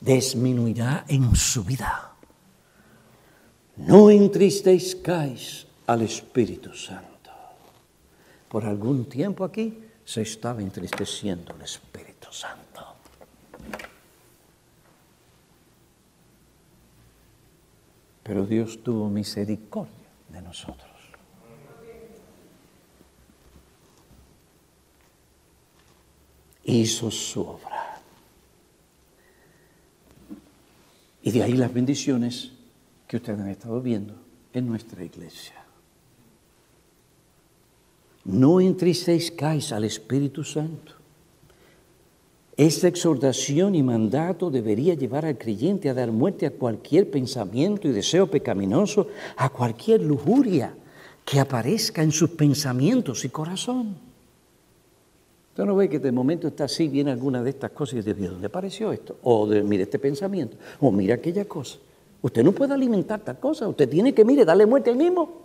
[0.00, 2.14] disminuirá en su vida.
[3.76, 7.30] No entristezcáis al Espíritu Santo.
[8.48, 12.91] Por algún tiempo aquí se estaba entristeciendo el Espíritu Santo.
[18.22, 19.92] Pero Dios tuvo misericordia
[20.28, 20.90] de nosotros.
[26.64, 28.00] Hizo su obra.
[31.22, 32.52] Y de ahí las bendiciones
[33.08, 34.14] que ustedes han estado viendo
[34.52, 35.62] en nuestra iglesia.
[38.24, 41.01] No entristezcáis al Espíritu Santo.
[42.62, 47.90] Esta exhortación y mandato debería llevar al creyente a dar muerte a cualquier pensamiento y
[47.90, 50.72] deseo pecaminoso, a cualquier lujuria
[51.24, 53.96] que aparezca en sus pensamientos y corazón.
[55.50, 58.14] Usted no ve que de momento está así, viene alguna de estas cosas y dice,
[58.14, 59.16] ¿de dónde apareció esto?
[59.24, 61.78] O de, mire este pensamiento, o mira aquella cosa.
[62.22, 65.42] Usted no puede alimentar tal cosa, usted tiene que, mire, darle muerte al mismo.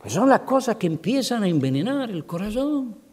[0.00, 3.09] Pues son las cosas que empiezan a envenenar el corazón,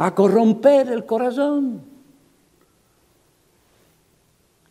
[0.00, 1.82] a corromper el corazón.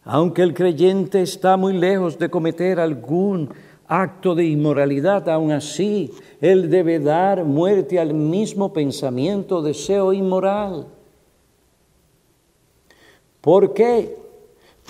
[0.03, 3.47] Aunque el creyente está muy lejos de cometer algún
[3.87, 6.11] acto de inmoralidad, aún así,
[6.41, 10.87] él debe dar muerte al mismo pensamiento, deseo inmoral.
[13.39, 14.17] ¿Por qué?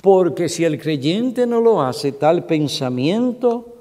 [0.02, 3.76] Porque si el creyente no lo hace, tal pensamiento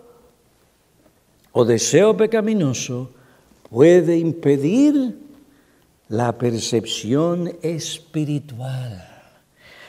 [1.53, 3.11] o deseo pecaminoso
[3.71, 5.28] puede impedir
[6.09, 9.07] la percepción espiritual,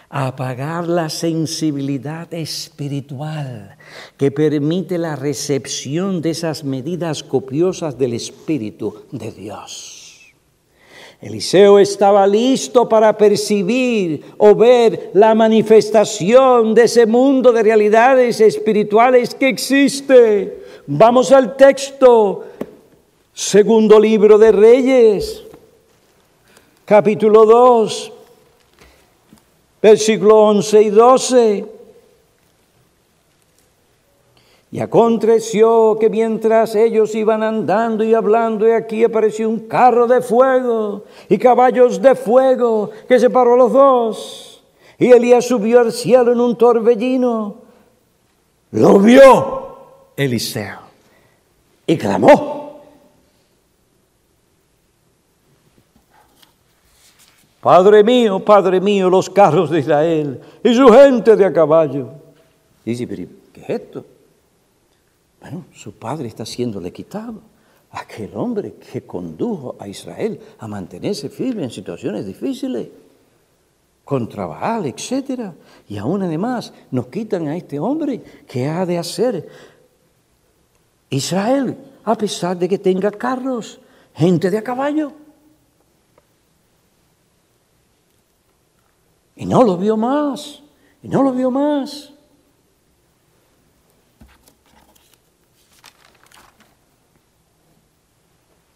[0.09, 3.77] apagar la sensibilidad espiritual
[4.17, 10.33] que permite la recepción de esas medidas copiosas del Espíritu de Dios.
[11.21, 19.35] Eliseo estaba listo para percibir o ver la manifestación de ese mundo de realidades espirituales
[19.35, 20.63] que existe.
[20.87, 22.45] Vamos al texto,
[23.33, 25.43] segundo libro de Reyes,
[26.89, 28.11] capítulo 2,
[29.79, 31.65] versículo 11 y 12.
[34.71, 40.21] Y aconteció que mientras ellos iban andando y hablando, y aquí apareció un carro de
[40.21, 44.63] fuego y caballos de fuego que separó a los dos.
[44.97, 47.55] Y Elías subió al cielo en un torbellino.
[48.71, 49.77] Lo vio
[50.15, 50.79] Eliseo
[51.85, 52.58] y clamó.
[57.61, 62.09] Padre mío, Padre mío, los carros de Israel y su gente de a caballo.
[62.85, 64.05] Dice, pero ¿qué es esto?
[65.41, 67.41] Bueno, su padre está siéndole quitado.
[67.91, 72.87] Aquel hombre que condujo a Israel a mantenerse firme en situaciones difíciles,
[74.05, 75.51] contra Baal, etc.
[75.87, 79.47] Y aún además nos quitan a este hombre que ha de hacer
[81.09, 83.79] Israel, a pesar de que tenga carros,
[84.13, 85.11] gente de a caballo.
[89.39, 90.61] Y no lo vio más,
[91.01, 92.13] y no lo vio más.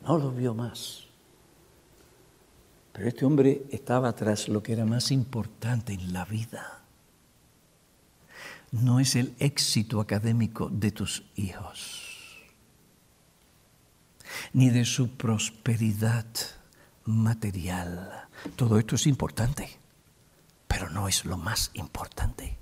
[0.03, 1.05] no lo vio más.
[2.91, 6.83] Pero este hombre estaba tras lo que era más importante en la vida.
[8.71, 12.01] No es el éxito académico de tus hijos,
[14.51, 16.25] ni de su prosperidad
[17.05, 18.27] material.
[18.55, 19.82] Todo esto es importante,
[20.83, 22.57] pero no es lo más importante.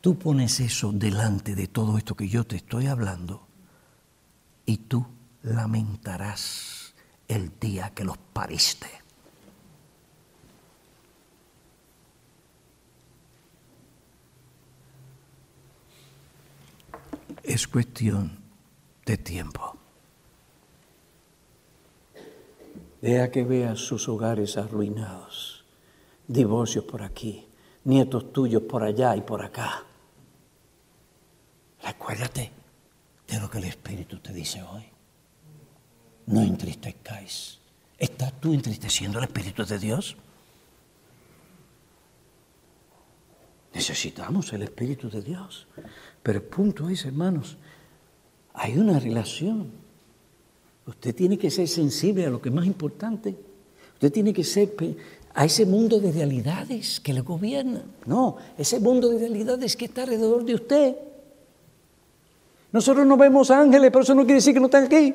[0.00, 3.46] Tú pones eso delante de todo esto que yo te estoy hablando
[4.64, 5.04] y tú
[5.42, 6.94] lamentarás
[7.28, 8.88] el día que los pariste.
[17.42, 18.38] Es cuestión
[19.04, 19.76] de tiempo.
[23.02, 25.53] Deja que veas sus hogares arruinados,
[26.26, 27.46] divorcios por aquí,
[27.84, 29.84] nietos tuyos por allá y por acá.
[31.82, 32.50] Recuérdate
[33.28, 34.84] de lo que el Espíritu te dice hoy.
[36.26, 37.60] No entristezcáis.
[37.98, 40.16] ¿Estás tú entristeciendo el Espíritu de Dios?
[43.74, 45.66] Necesitamos el Espíritu de Dios.
[46.22, 47.58] Pero el punto es, hermanos,
[48.54, 49.70] hay una relación.
[50.86, 53.36] Usted tiene que ser sensible a lo que es más importante.
[53.94, 54.74] Usted tiene que ser
[55.34, 57.82] a ese mundo de realidades que le gobierna.
[58.06, 60.96] No, ese mundo de realidades que está alrededor de usted.
[62.70, 65.14] Nosotros no vemos ángeles, pero eso no quiere decir que no están aquí.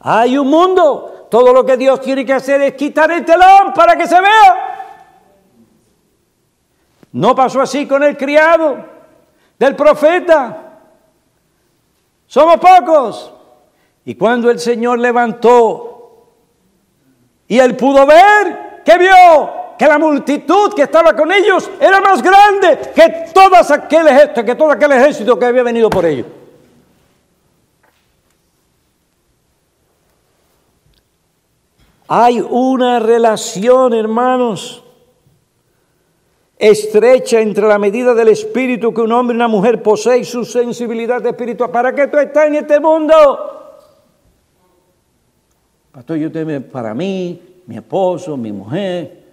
[0.00, 1.28] Hay un mundo.
[1.30, 4.72] Todo lo que Dios tiene que hacer es quitar el telón para que se vea.
[7.12, 8.84] No pasó así con el criado
[9.58, 10.71] del profeta.
[12.32, 13.30] Somos pocos.
[14.06, 16.28] Y cuando el Señor levantó
[17.46, 19.74] y él pudo ver, que vio?
[19.78, 24.54] Que la multitud que estaba con ellos era más grande que, todas aquel ejército, que
[24.54, 26.26] todo aquel ejército que había venido por ellos.
[32.08, 34.82] Hay una relación, hermanos,
[36.62, 40.44] estrecha entre la medida del espíritu que un hombre y una mujer posee y su
[40.44, 41.72] sensibilidad espiritual.
[41.72, 43.14] ¿Para qué tú estás en este mundo?
[45.90, 49.24] Pastor, yo tengo para mí, mi esposo, mi mujer,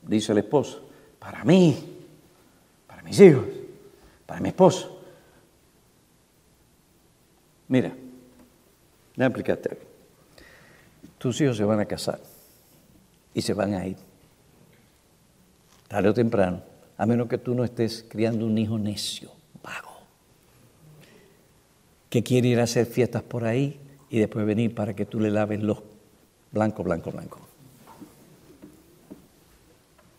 [0.00, 0.82] dice el esposo,
[1.18, 1.76] para mí,
[2.86, 3.44] para mis hijos,
[4.24, 4.98] para mi esposo.
[7.68, 7.92] Mira,
[9.14, 9.78] déjame explicarte.
[11.18, 12.18] Tus hijos se van a casar.
[13.34, 14.09] y se van a ir.
[15.90, 16.62] Tarde o temprano,
[16.96, 20.06] a menos que tú no estés criando un hijo necio, vago,
[22.08, 25.32] que quiere ir a hacer fiestas por ahí y después venir para que tú le
[25.32, 25.82] laves los
[26.52, 27.40] blanco, blanco, blanco.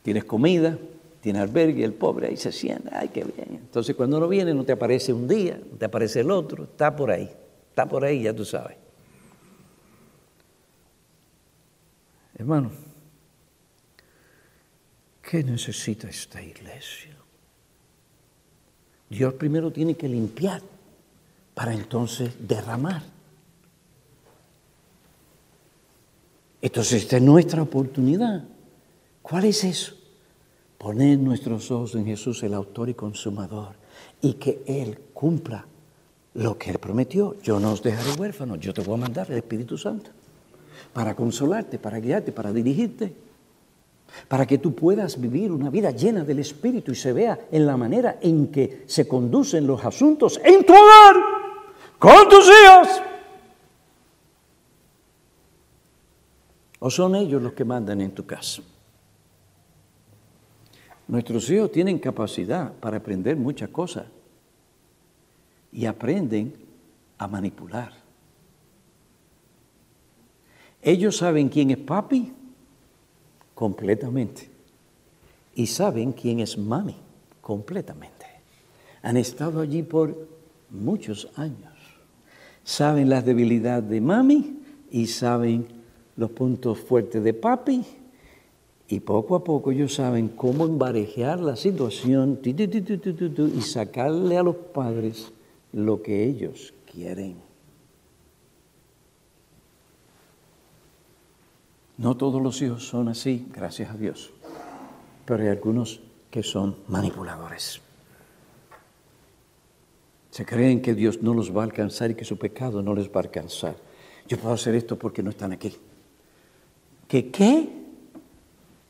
[0.01, 0.77] Tienes comida,
[1.21, 3.51] tienes albergue, el pobre ahí se sienta, ay, qué bien.
[3.51, 6.93] Entonces cuando no viene no te aparece un día, no te aparece el otro, está
[6.93, 7.31] por ahí,
[7.69, 8.75] está por ahí, ya tú sabes.
[12.35, 12.90] Hermano,
[15.31, 17.15] ¿qué necesita esta iglesia?
[19.09, 20.61] Dios primero tiene que limpiar
[21.53, 23.01] para entonces derramar.
[26.61, 28.43] Entonces esta es nuestra oportunidad.
[29.21, 29.95] ¿Cuál es eso?
[30.77, 33.75] Poner nuestros ojos en Jesús, el autor y consumador,
[34.21, 35.65] y que Él cumpla
[36.33, 37.37] lo que Él prometió.
[37.41, 40.11] Yo no os dejaré huérfanos, yo te voy a mandar el Espíritu Santo
[40.91, 43.30] para consolarte, para guiarte, para dirigirte,
[44.27, 47.77] para que tú puedas vivir una vida llena del Espíritu y se vea en la
[47.77, 51.15] manera en que se conducen los asuntos en tu hogar,
[51.99, 53.01] con tus hijos.
[56.79, 58.61] ¿O son ellos los que mandan en tu casa?
[61.07, 64.05] Nuestros hijos tienen capacidad para aprender muchas cosas
[65.71, 66.53] y aprenden
[67.17, 67.93] a manipular.
[70.81, 72.33] Ellos saben quién es papi
[73.61, 74.49] completamente
[75.53, 76.95] y saben quién es mami
[77.41, 78.25] completamente.
[79.03, 80.17] Han estado allí por
[80.71, 81.75] muchos años.
[82.63, 84.57] Saben las debilidades de mami
[84.89, 85.67] y saben
[86.17, 87.83] los puntos fuertes de papi
[88.87, 95.31] y poco a poco ellos saben cómo embarejar la situación y sacarle a los padres
[95.71, 97.50] lo que ellos quieren.
[101.97, 104.31] No todos los hijos son así, gracias a Dios,
[105.25, 107.81] pero hay algunos que son manipuladores.
[110.31, 113.09] Se creen que Dios no los va a alcanzar y que su pecado no les
[113.09, 113.75] va a alcanzar.
[114.27, 115.75] Yo puedo hacer esto porque no están aquí.
[117.07, 117.69] ¿Qué qué?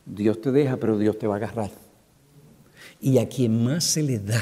[0.06, 1.72] Dios te deja, pero Dios te va a agarrar.
[3.00, 4.42] Y a quien más se le da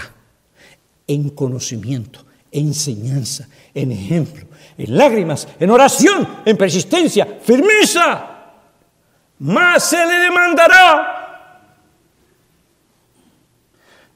[1.07, 4.45] en conocimiento, enseñanza, en ejemplo,
[4.77, 8.28] en lágrimas, en oración, en persistencia, firmeza,
[9.39, 11.15] más se le demandará.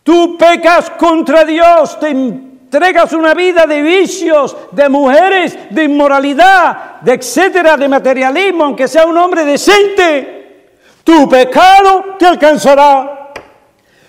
[0.04, 7.14] Tú pecas contra Dios, te entregas una vida de vicios, de mujeres, de inmoralidad, de
[7.14, 10.72] etcétera, de materialismo, aunque sea un hombre decente.
[11.04, 13.32] Tu pecado te alcanzará.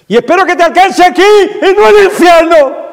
[0.08, 1.22] Y espero que te alcance aquí
[1.62, 2.84] en el infierno.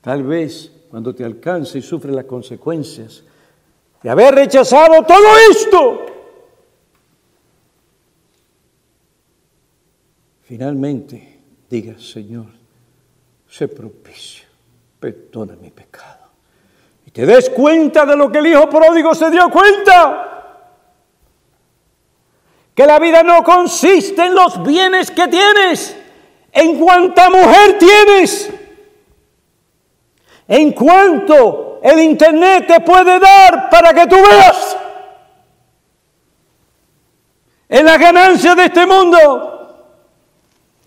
[0.00, 3.22] Tal vez cuando te alcance y sufre las consecuencias,
[4.02, 6.06] de haber rechazado todo esto.
[10.42, 11.38] Finalmente
[11.68, 12.46] diga, Señor,
[13.48, 14.46] sé propicio,
[14.98, 16.28] perdona mi pecado.
[17.06, 20.26] Y te des cuenta de lo que el Hijo pródigo se dio cuenta.
[22.74, 25.96] Que la vida no consiste en los bienes que tienes,
[26.52, 28.50] en cuanta mujer tienes,
[30.48, 34.76] en cuanto el Internet te puede dar para que tú veas
[37.68, 39.94] en la ganancia de este mundo,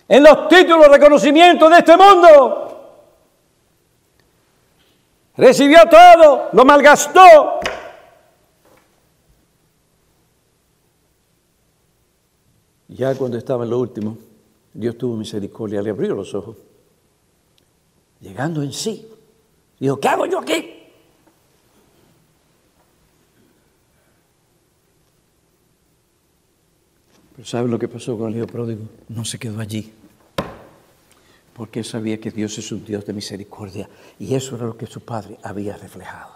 [0.08, 2.70] en los títulos, reconocimientos de este mundo.
[5.38, 7.60] Recibió todo, lo malgastó.
[12.90, 14.18] Ya cuando estaba en lo último,
[14.74, 16.58] Dios tuvo misericordia, le abrió los ojos.
[18.20, 19.10] Llegando en sí,
[19.80, 20.83] dijo, ¿qué hago yo aquí?
[27.44, 28.86] Pero ¿sabe lo que pasó con el hijo pródigo?
[29.10, 29.92] No se quedó allí.
[31.54, 33.90] Porque él sabía que Dios es un Dios de misericordia.
[34.18, 36.32] Y eso era lo que su padre había reflejado.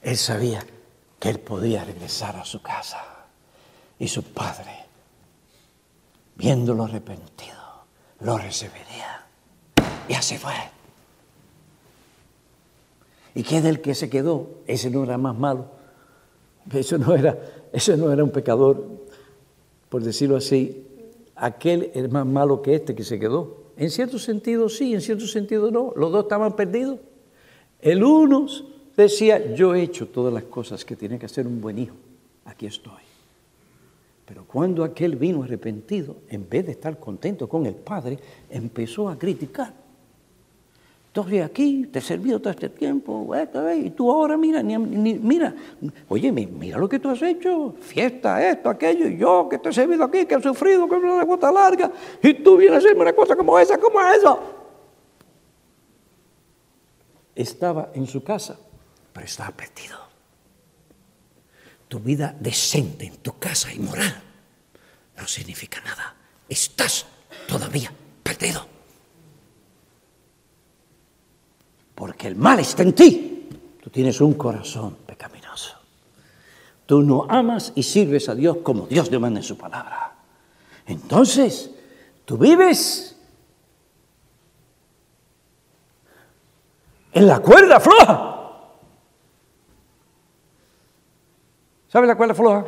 [0.00, 0.64] Él sabía
[1.20, 3.26] que él podía regresar a su casa.
[3.98, 4.86] Y su padre,
[6.36, 7.84] viéndolo arrepentido,
[8.20, 9.26] lo recibiría.
[10.08, 10.54] Y así fue.
[13.34, 14.62] ¿Y qué del que se quedó?
[14.66, 15.66] Ese no era más malo.
[16.72, 17.38] Eso no era,
[17.74, 19.05] ese no era un pecador
[19.88, 20.84] por decirlo así,
[21.34, 23.66] aquel es más malo que este que se quedó.
[23.76, 25.92] En cierto sentido sí, en cierto sentido no.
[25.96, 26.98] Los dos estaban perdidos.
[27.80, 28.46] El uno
[28.96, 31.94] decía, yo he hecho todas las cosas que tiene que hacer un buen hijo.
[32.46, 33.02] Aquí estoy.
[34.24, 38.18] Pero cuando aquel vino arrepentido, en vez de estar contento con el padre,
[38.50, 39.85] empezó a criticar.
[41.22, 43.32] Estoy aquí, te he servido todo este tiempo,
[43.76, 45.54] y tú ahora mira, ni, mira,
[46.08, 49.72] oye, mira lo que tú has hecho, fiesta, esto, aquello, y yo que te he
[49.72, 51.90] servido aquí, que he sufrido, que una gota larga,
[52.22, 54.40] y tú vienes a hacerme una cosa como esa, como eso.
[57.34, 58.58] Estaba en su casa,
[59.12, 59.98] pero estaba perdido.
[61.88, 64.22] Tu vida decente en tu casa y moral
[65.16, 66.14] no significa nada.
[66.48, 67.06] Estás
[67.46, 67.92] todavía
[68.22, 68.75] perdido.
[71.96, 73.48] Porque el mal está en ti.
[73.82, 75.74] Tú tienes un corazón pecaminoso.
[76.84, 80.14] Tú no amas y sirves a Dios como Dios demanda en su palabra.
[80.86, 81.70] Entonces,
[82.24, 83.16] tú vives
[87.12, 88.32] en la cuerda floja.
[91.88, 92.66] ¿Sabe la cuerda floja?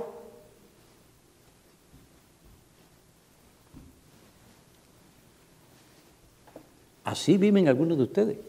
[7.05, 8.49] Así viven algunos de ustedes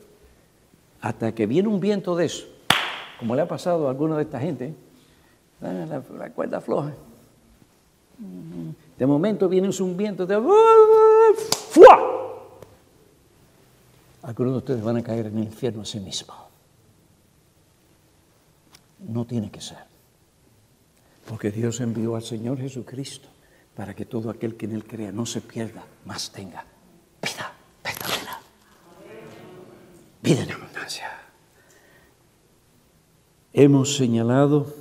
[1.02, 2.46] hasta que viene un viento de eso,
[3.20, 4.74] como le ha pasado a alguna de esta gente,
[5.62, 6.94] la, cuerda floja.
[8.98, 10.38] De momento viene un viento de
[11.36, 12.10] ¡fua!
[14.24, 16.36] Algunos de ustedes van a caer en el infierno a sí mismos.
[19.08, 19.78] No tiene que ser.
[21.28, 23.30] Porque Dios envió al Señor Jesucristo
[23.76, 26.66] para que todo aquel que en Él crea no se pierda, más tenga
[27.22, 28.40] vida verdadera.
[30.22, 31.10] Vida en abundancia.
[33.54, 34.74] Hemos señalado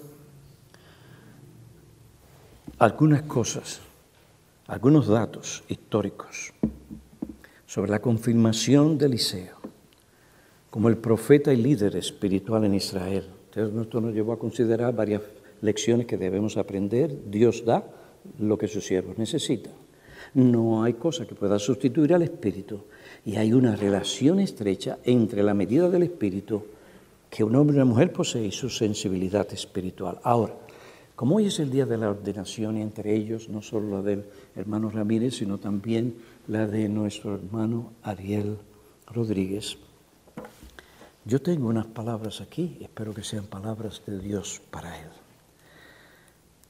[2.79, 3.81] algunas cosas,
[4.67, 6.53] algunos datos históricos
[7.67, 9.59] sobre la confirmación de Eliseo
[10.71, 13.29] como el profeta y líder espiritual en Israel.
[13.47, 15.23] Entonces, esto nos llevó a considerar varias
[15.63, 17.31] lecciones que debemos aprender.
[17.31, 17.85] Dios da
[18.39, 19.73] lo que sus siervos necesitan.
[20.35, 22.85] No hay cosa que pueda sustituir al Espíritu
[23.25, 26.65] y hay una relación estrecha entre la medida del espíritu
[27.31, 30.19] que un hombre y una mujer posee y su sensibilidad espiritual.
[30.23, 30.55] Ahora,
[31.15, 34.25] como hoy es el día de la ordenación entre ellos no solo la del
[34.57, 36.15] hermano Ramírez, sino también
[36.47, 38.57] la de nuestro hermano Ariel
[39.09, 39.77] Rodríguez,
[41.25, 45.11] yo tengo unas palabras aquí, espero que sean palabras de Dios para él.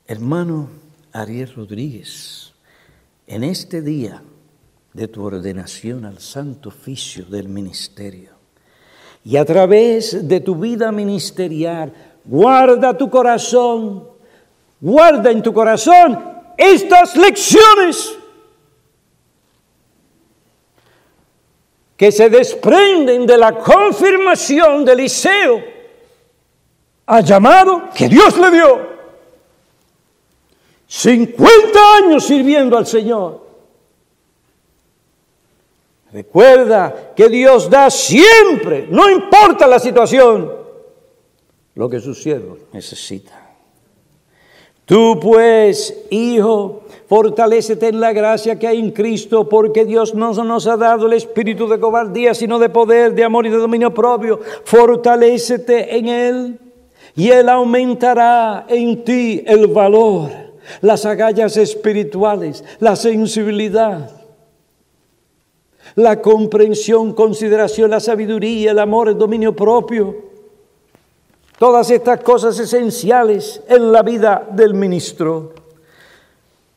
[0.07, 0.69] Hermano
[1.13, 2.55] Ariel Rodríguez,
[3.29, 4.23] en este día
[4.95, 8.31] de tu ordenación al santo oficio del ministerio.
[9.23, 11.93] Y a través de tu vida ministerial,
[12.25, 14.09] guarda tu corazón,
[14.81, 16.19] guarda en tu corazón
[16.57, 18.17] estas lecciones
[21.99, 25.65] que se desprenden de la confirmación de Eliseo
[27.05, 28.98] al llamado que Dios le dio.
[30.89, 33.47] 50 años sirviendo al Señor.
[36.13, 40.51] Recuerda que Dios da siempre, no importa la situación,
[41.75, 43.39] lo que sus siervos necesitan.
[44.87, 50.67] Tú pues, hijo, fortalécete en la gracia que hay en Cristo, porque Dios no nos
[50.67, 54.41] ha dado el espíritu de cobardía, sino de poder, de amor y de dominio propio.
[54.65, 56.59] Fortalécete en Él
[57.15, 60.31] y Él aumentará en ti el valor,
[60.81, 64.19] las agallas espirituales, la sensibilidad
[65.95, 70.17] la comprensión, consideración, la sabiduría, el amor, el dominio propio.
[71.59, 75.55] Todas estas cosas esenciales en la vida del ministro.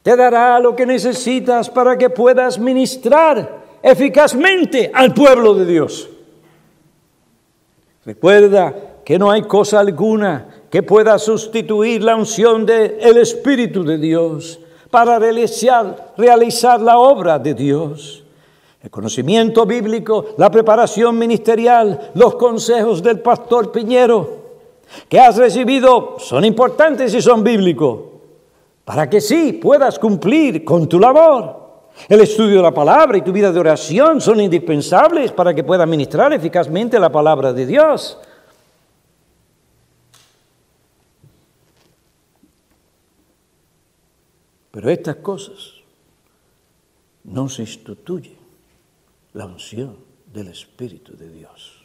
[0.02, 6.10] Te dará lo que necesitas para que puedas ministrar eficazmente al pueblo de Dios.
[8.04, 8.74] Recuerda
[9.06, 14.60] que no hay cosa alguna que pueda sustituir la unción del Espíritu de Dios
[14.90, 18.24] para realizar, realizar la obra de Dios.
[18.82, 24.42] El conocimiento bíblico, la preparación ministerial, los consejos del pastor Piñero
[25.08, 28.00] que has recibido son importantes y son bíblicos,
[28.84, 31.62] para que sí puedas cumplir con tu labor.
[32.08, 35.88] El estudio de la palabra y tu vida de oración son indispensables para que puedas
[35.88, 38.18] ministrar eficazmente la palabra de Dios.
[44.72, 45.82] Pero estas cosas
[47.24, 48.38] no se instituyen
[49.34, 49.98] la unción
[50.34, 51.84] del Espíritu de Dios.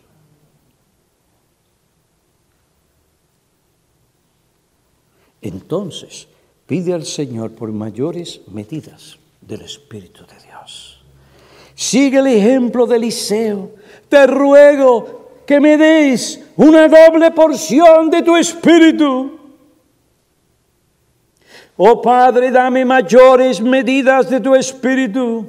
[5.42, 6.28] Entonces,
[6.66, 11.02] pide al Señor por mayores medidas del Espíritu de Dios.
[11.74, 13.70] Sigue el ejemplo de Eliseo.
[14.08, 19.35] Te ruego que me des una doble porción de tu Espíritu.
[21.76, 25.46] Oh Padre, dame mayores medidas de tu Espíritu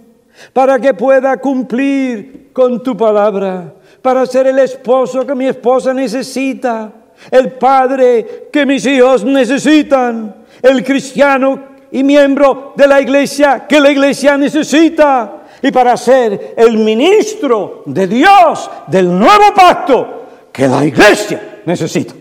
[0.53, 6.91] para que pueda cumplir con tu palabra, para ser el esposo que mi esposa necesita,
[7.31, 13.91] el padre que mis hijos necesitan, el cristiano y miembro de la iglesia que la
[13.91, 21.61] iglesia necesita, y para ser el ministro de Dios del nuevo pacto que la iglesia
[21.65, 22.13] necesita.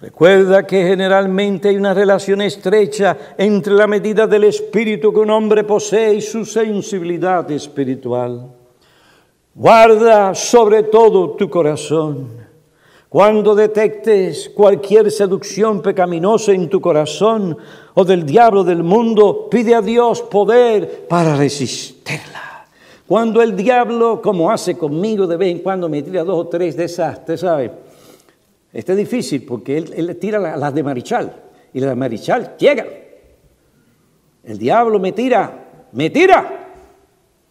[0.00, 5.64] Recuerda que generalmente hay una relación estrecha entre la medida del espíritu que un hombre
[5.64, 8.48] posee y su sensibilidad espiritual.
[9.54, 12.28] Guarda sobre todo tu corazón.
[13.08, 17.56] Cuando detectes cualquier seducción pecaminosa en tu corazón
[17.94, 22.66] o del diablo del mundo, pide a Dios poder para resistirla.
[23.04, 26.76] Cuando el diablo, como hace conmigo de vez en cuando, me tira dos o tres
[26.76, 27.72] de esas, ¿te sabes?
[28.78, 31.34] Este es difícil porque él, tira las de Marichal
[31.74, 32.86] y las de Marichal llegan.
[34.44, 36.68] El diablo me tira, me tira.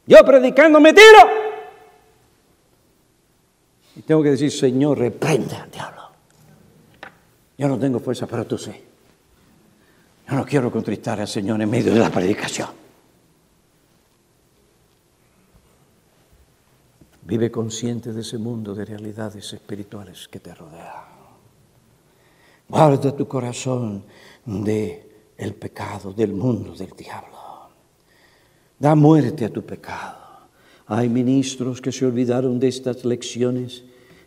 [0.06, 1.20] Yo predicando me tiro.
[3.98, 6.02] Y tengo que decir, Señor, reprende al diablo.
[7.58, 8.72] Yo no tengo fuerza, pero tú sí.
[10.30, 12.70] Yo no quiero contristar al Señor en medio de la predicación.
[17.24, 21.17] Vive consciente de ese mundo de realidades espirituales que te rodea.
[22.70, 24.04] Guarda tu corazón
[24.46, 25.08] de
[25.38, 27.70] el pecado, del mundo, del diablo.
[28.80, 30.18] Da muerte a tu pecado.
[30.88, 33.84] Hay ministros que se olvidaron de estas lecciones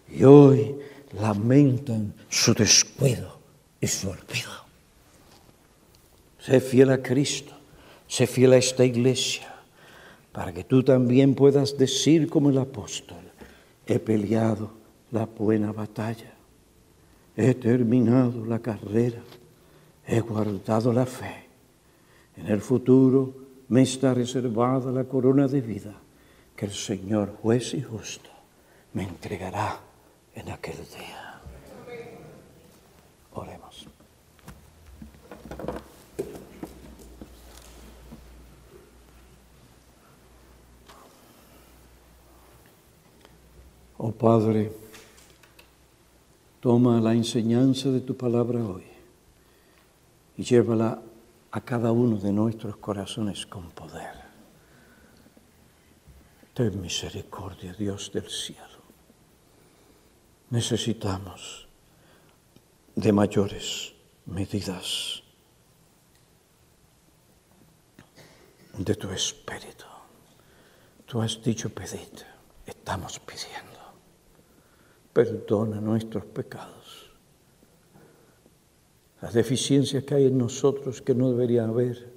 [0.08, 0.76] y hoy
[1.12, 3.38] lamentan su descuido
[3.80, 4.50] y su olvido.
[6.38, 7.52] Sé fiel a Cristo,
[8.06, 9.50] sé fiel a esta iglesia
[10.32, 13.18] para que tú también puedas decir como el apóstol,
[13.86, 14.70] he peleado
[15.10, 16.29] la buena batalla,
[17.40, 19.22] he terminado la carrera,
[20.06, 21.46] he guardado la fe.
[22.36, 23.34] En el futuro
[23.68, 25.94] me está reservada la corona de vida
[26.54, 28.28] que el Señor juez y justo
[28.92, 29.80] me entregará
[30.34, 31.40] en aquel día.
[33.32, 33.86] Oremos.
[43.96, 44.72] Oh Padre,
[46.60, 48.84] toma la enseñanza de tu palabra hoy
[50.36, 51.02] y llévala
[51.50, 54.20] a cada uno de nuestros corazones con poder.
[56.54, 58.80] Ten misericordia, Dios del cielo.
[60.50, 61.66] Necesitamos
[62.94, 63.94] de mayores
[64.26, 65.22] medidas
[68.76, 69.86] de tu espíritu.
[71.06, 72.24] Tú has dicho pedir,
[72.66, 73.69] estamos pidiendo
[75.12, 77.10] perdona nuestros pecados.
[79.20, 82.10] Las deficiencias que hay en nosotros que no debería haber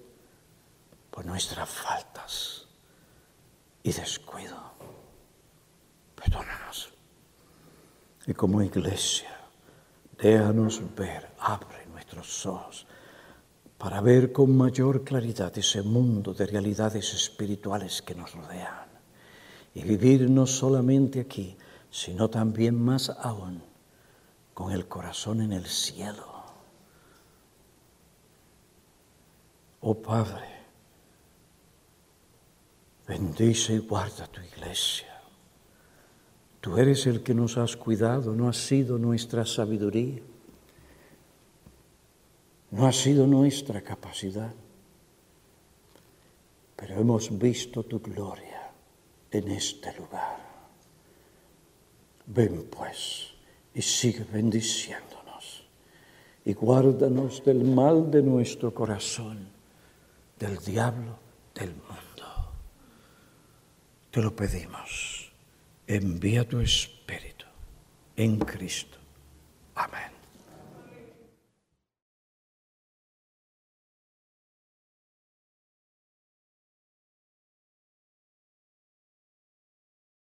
[1.11, 2.67] por nuestras faltas
[3.83, 4.57] y descuido.
[6.15, 6.93] Perdónanos.
[8.25, 9.37] Y como iglesia,
[10.17, 12.87] déjanos ver, abre nuestros ojos
[13.77, 18.87] para ver con mayor claridad ese mundo de realidades espirituales que nos rodean
[19.75, 21.57] y vivir no solamente aquí,
[21.93, 23.61] sino también más aún
[24.55, 26.43] con el corazón en el cielo.
[29.81, 30.47] Oh Padre,
[33.07, 35.21] bendice y guarda tu iglesia.
[36.61, 40.23] Tú eres el que nos has cuidado, no ha sido nuestra sabiduría,
[42.71, 44.55] no ha sido nuestra capacidad,
[46.75, 48.71] pero hemos visto tu gloria
[49.29, 50.42] en este lugar.
[52.25, 53.33] Ven pues
[53.73, 55.65] y sigue bendiciéndonos
[56.45, 59.47] y guárdanos del mal de nuestro corazón,
[60.39, 61.17] del diablo,
[61.55, 62.51] del mundo.
[64.11, 65.31] Te lo pedimos.
[65.87, 67.45] Envía tu Espíritu
[68.15, 68.97] en Cristo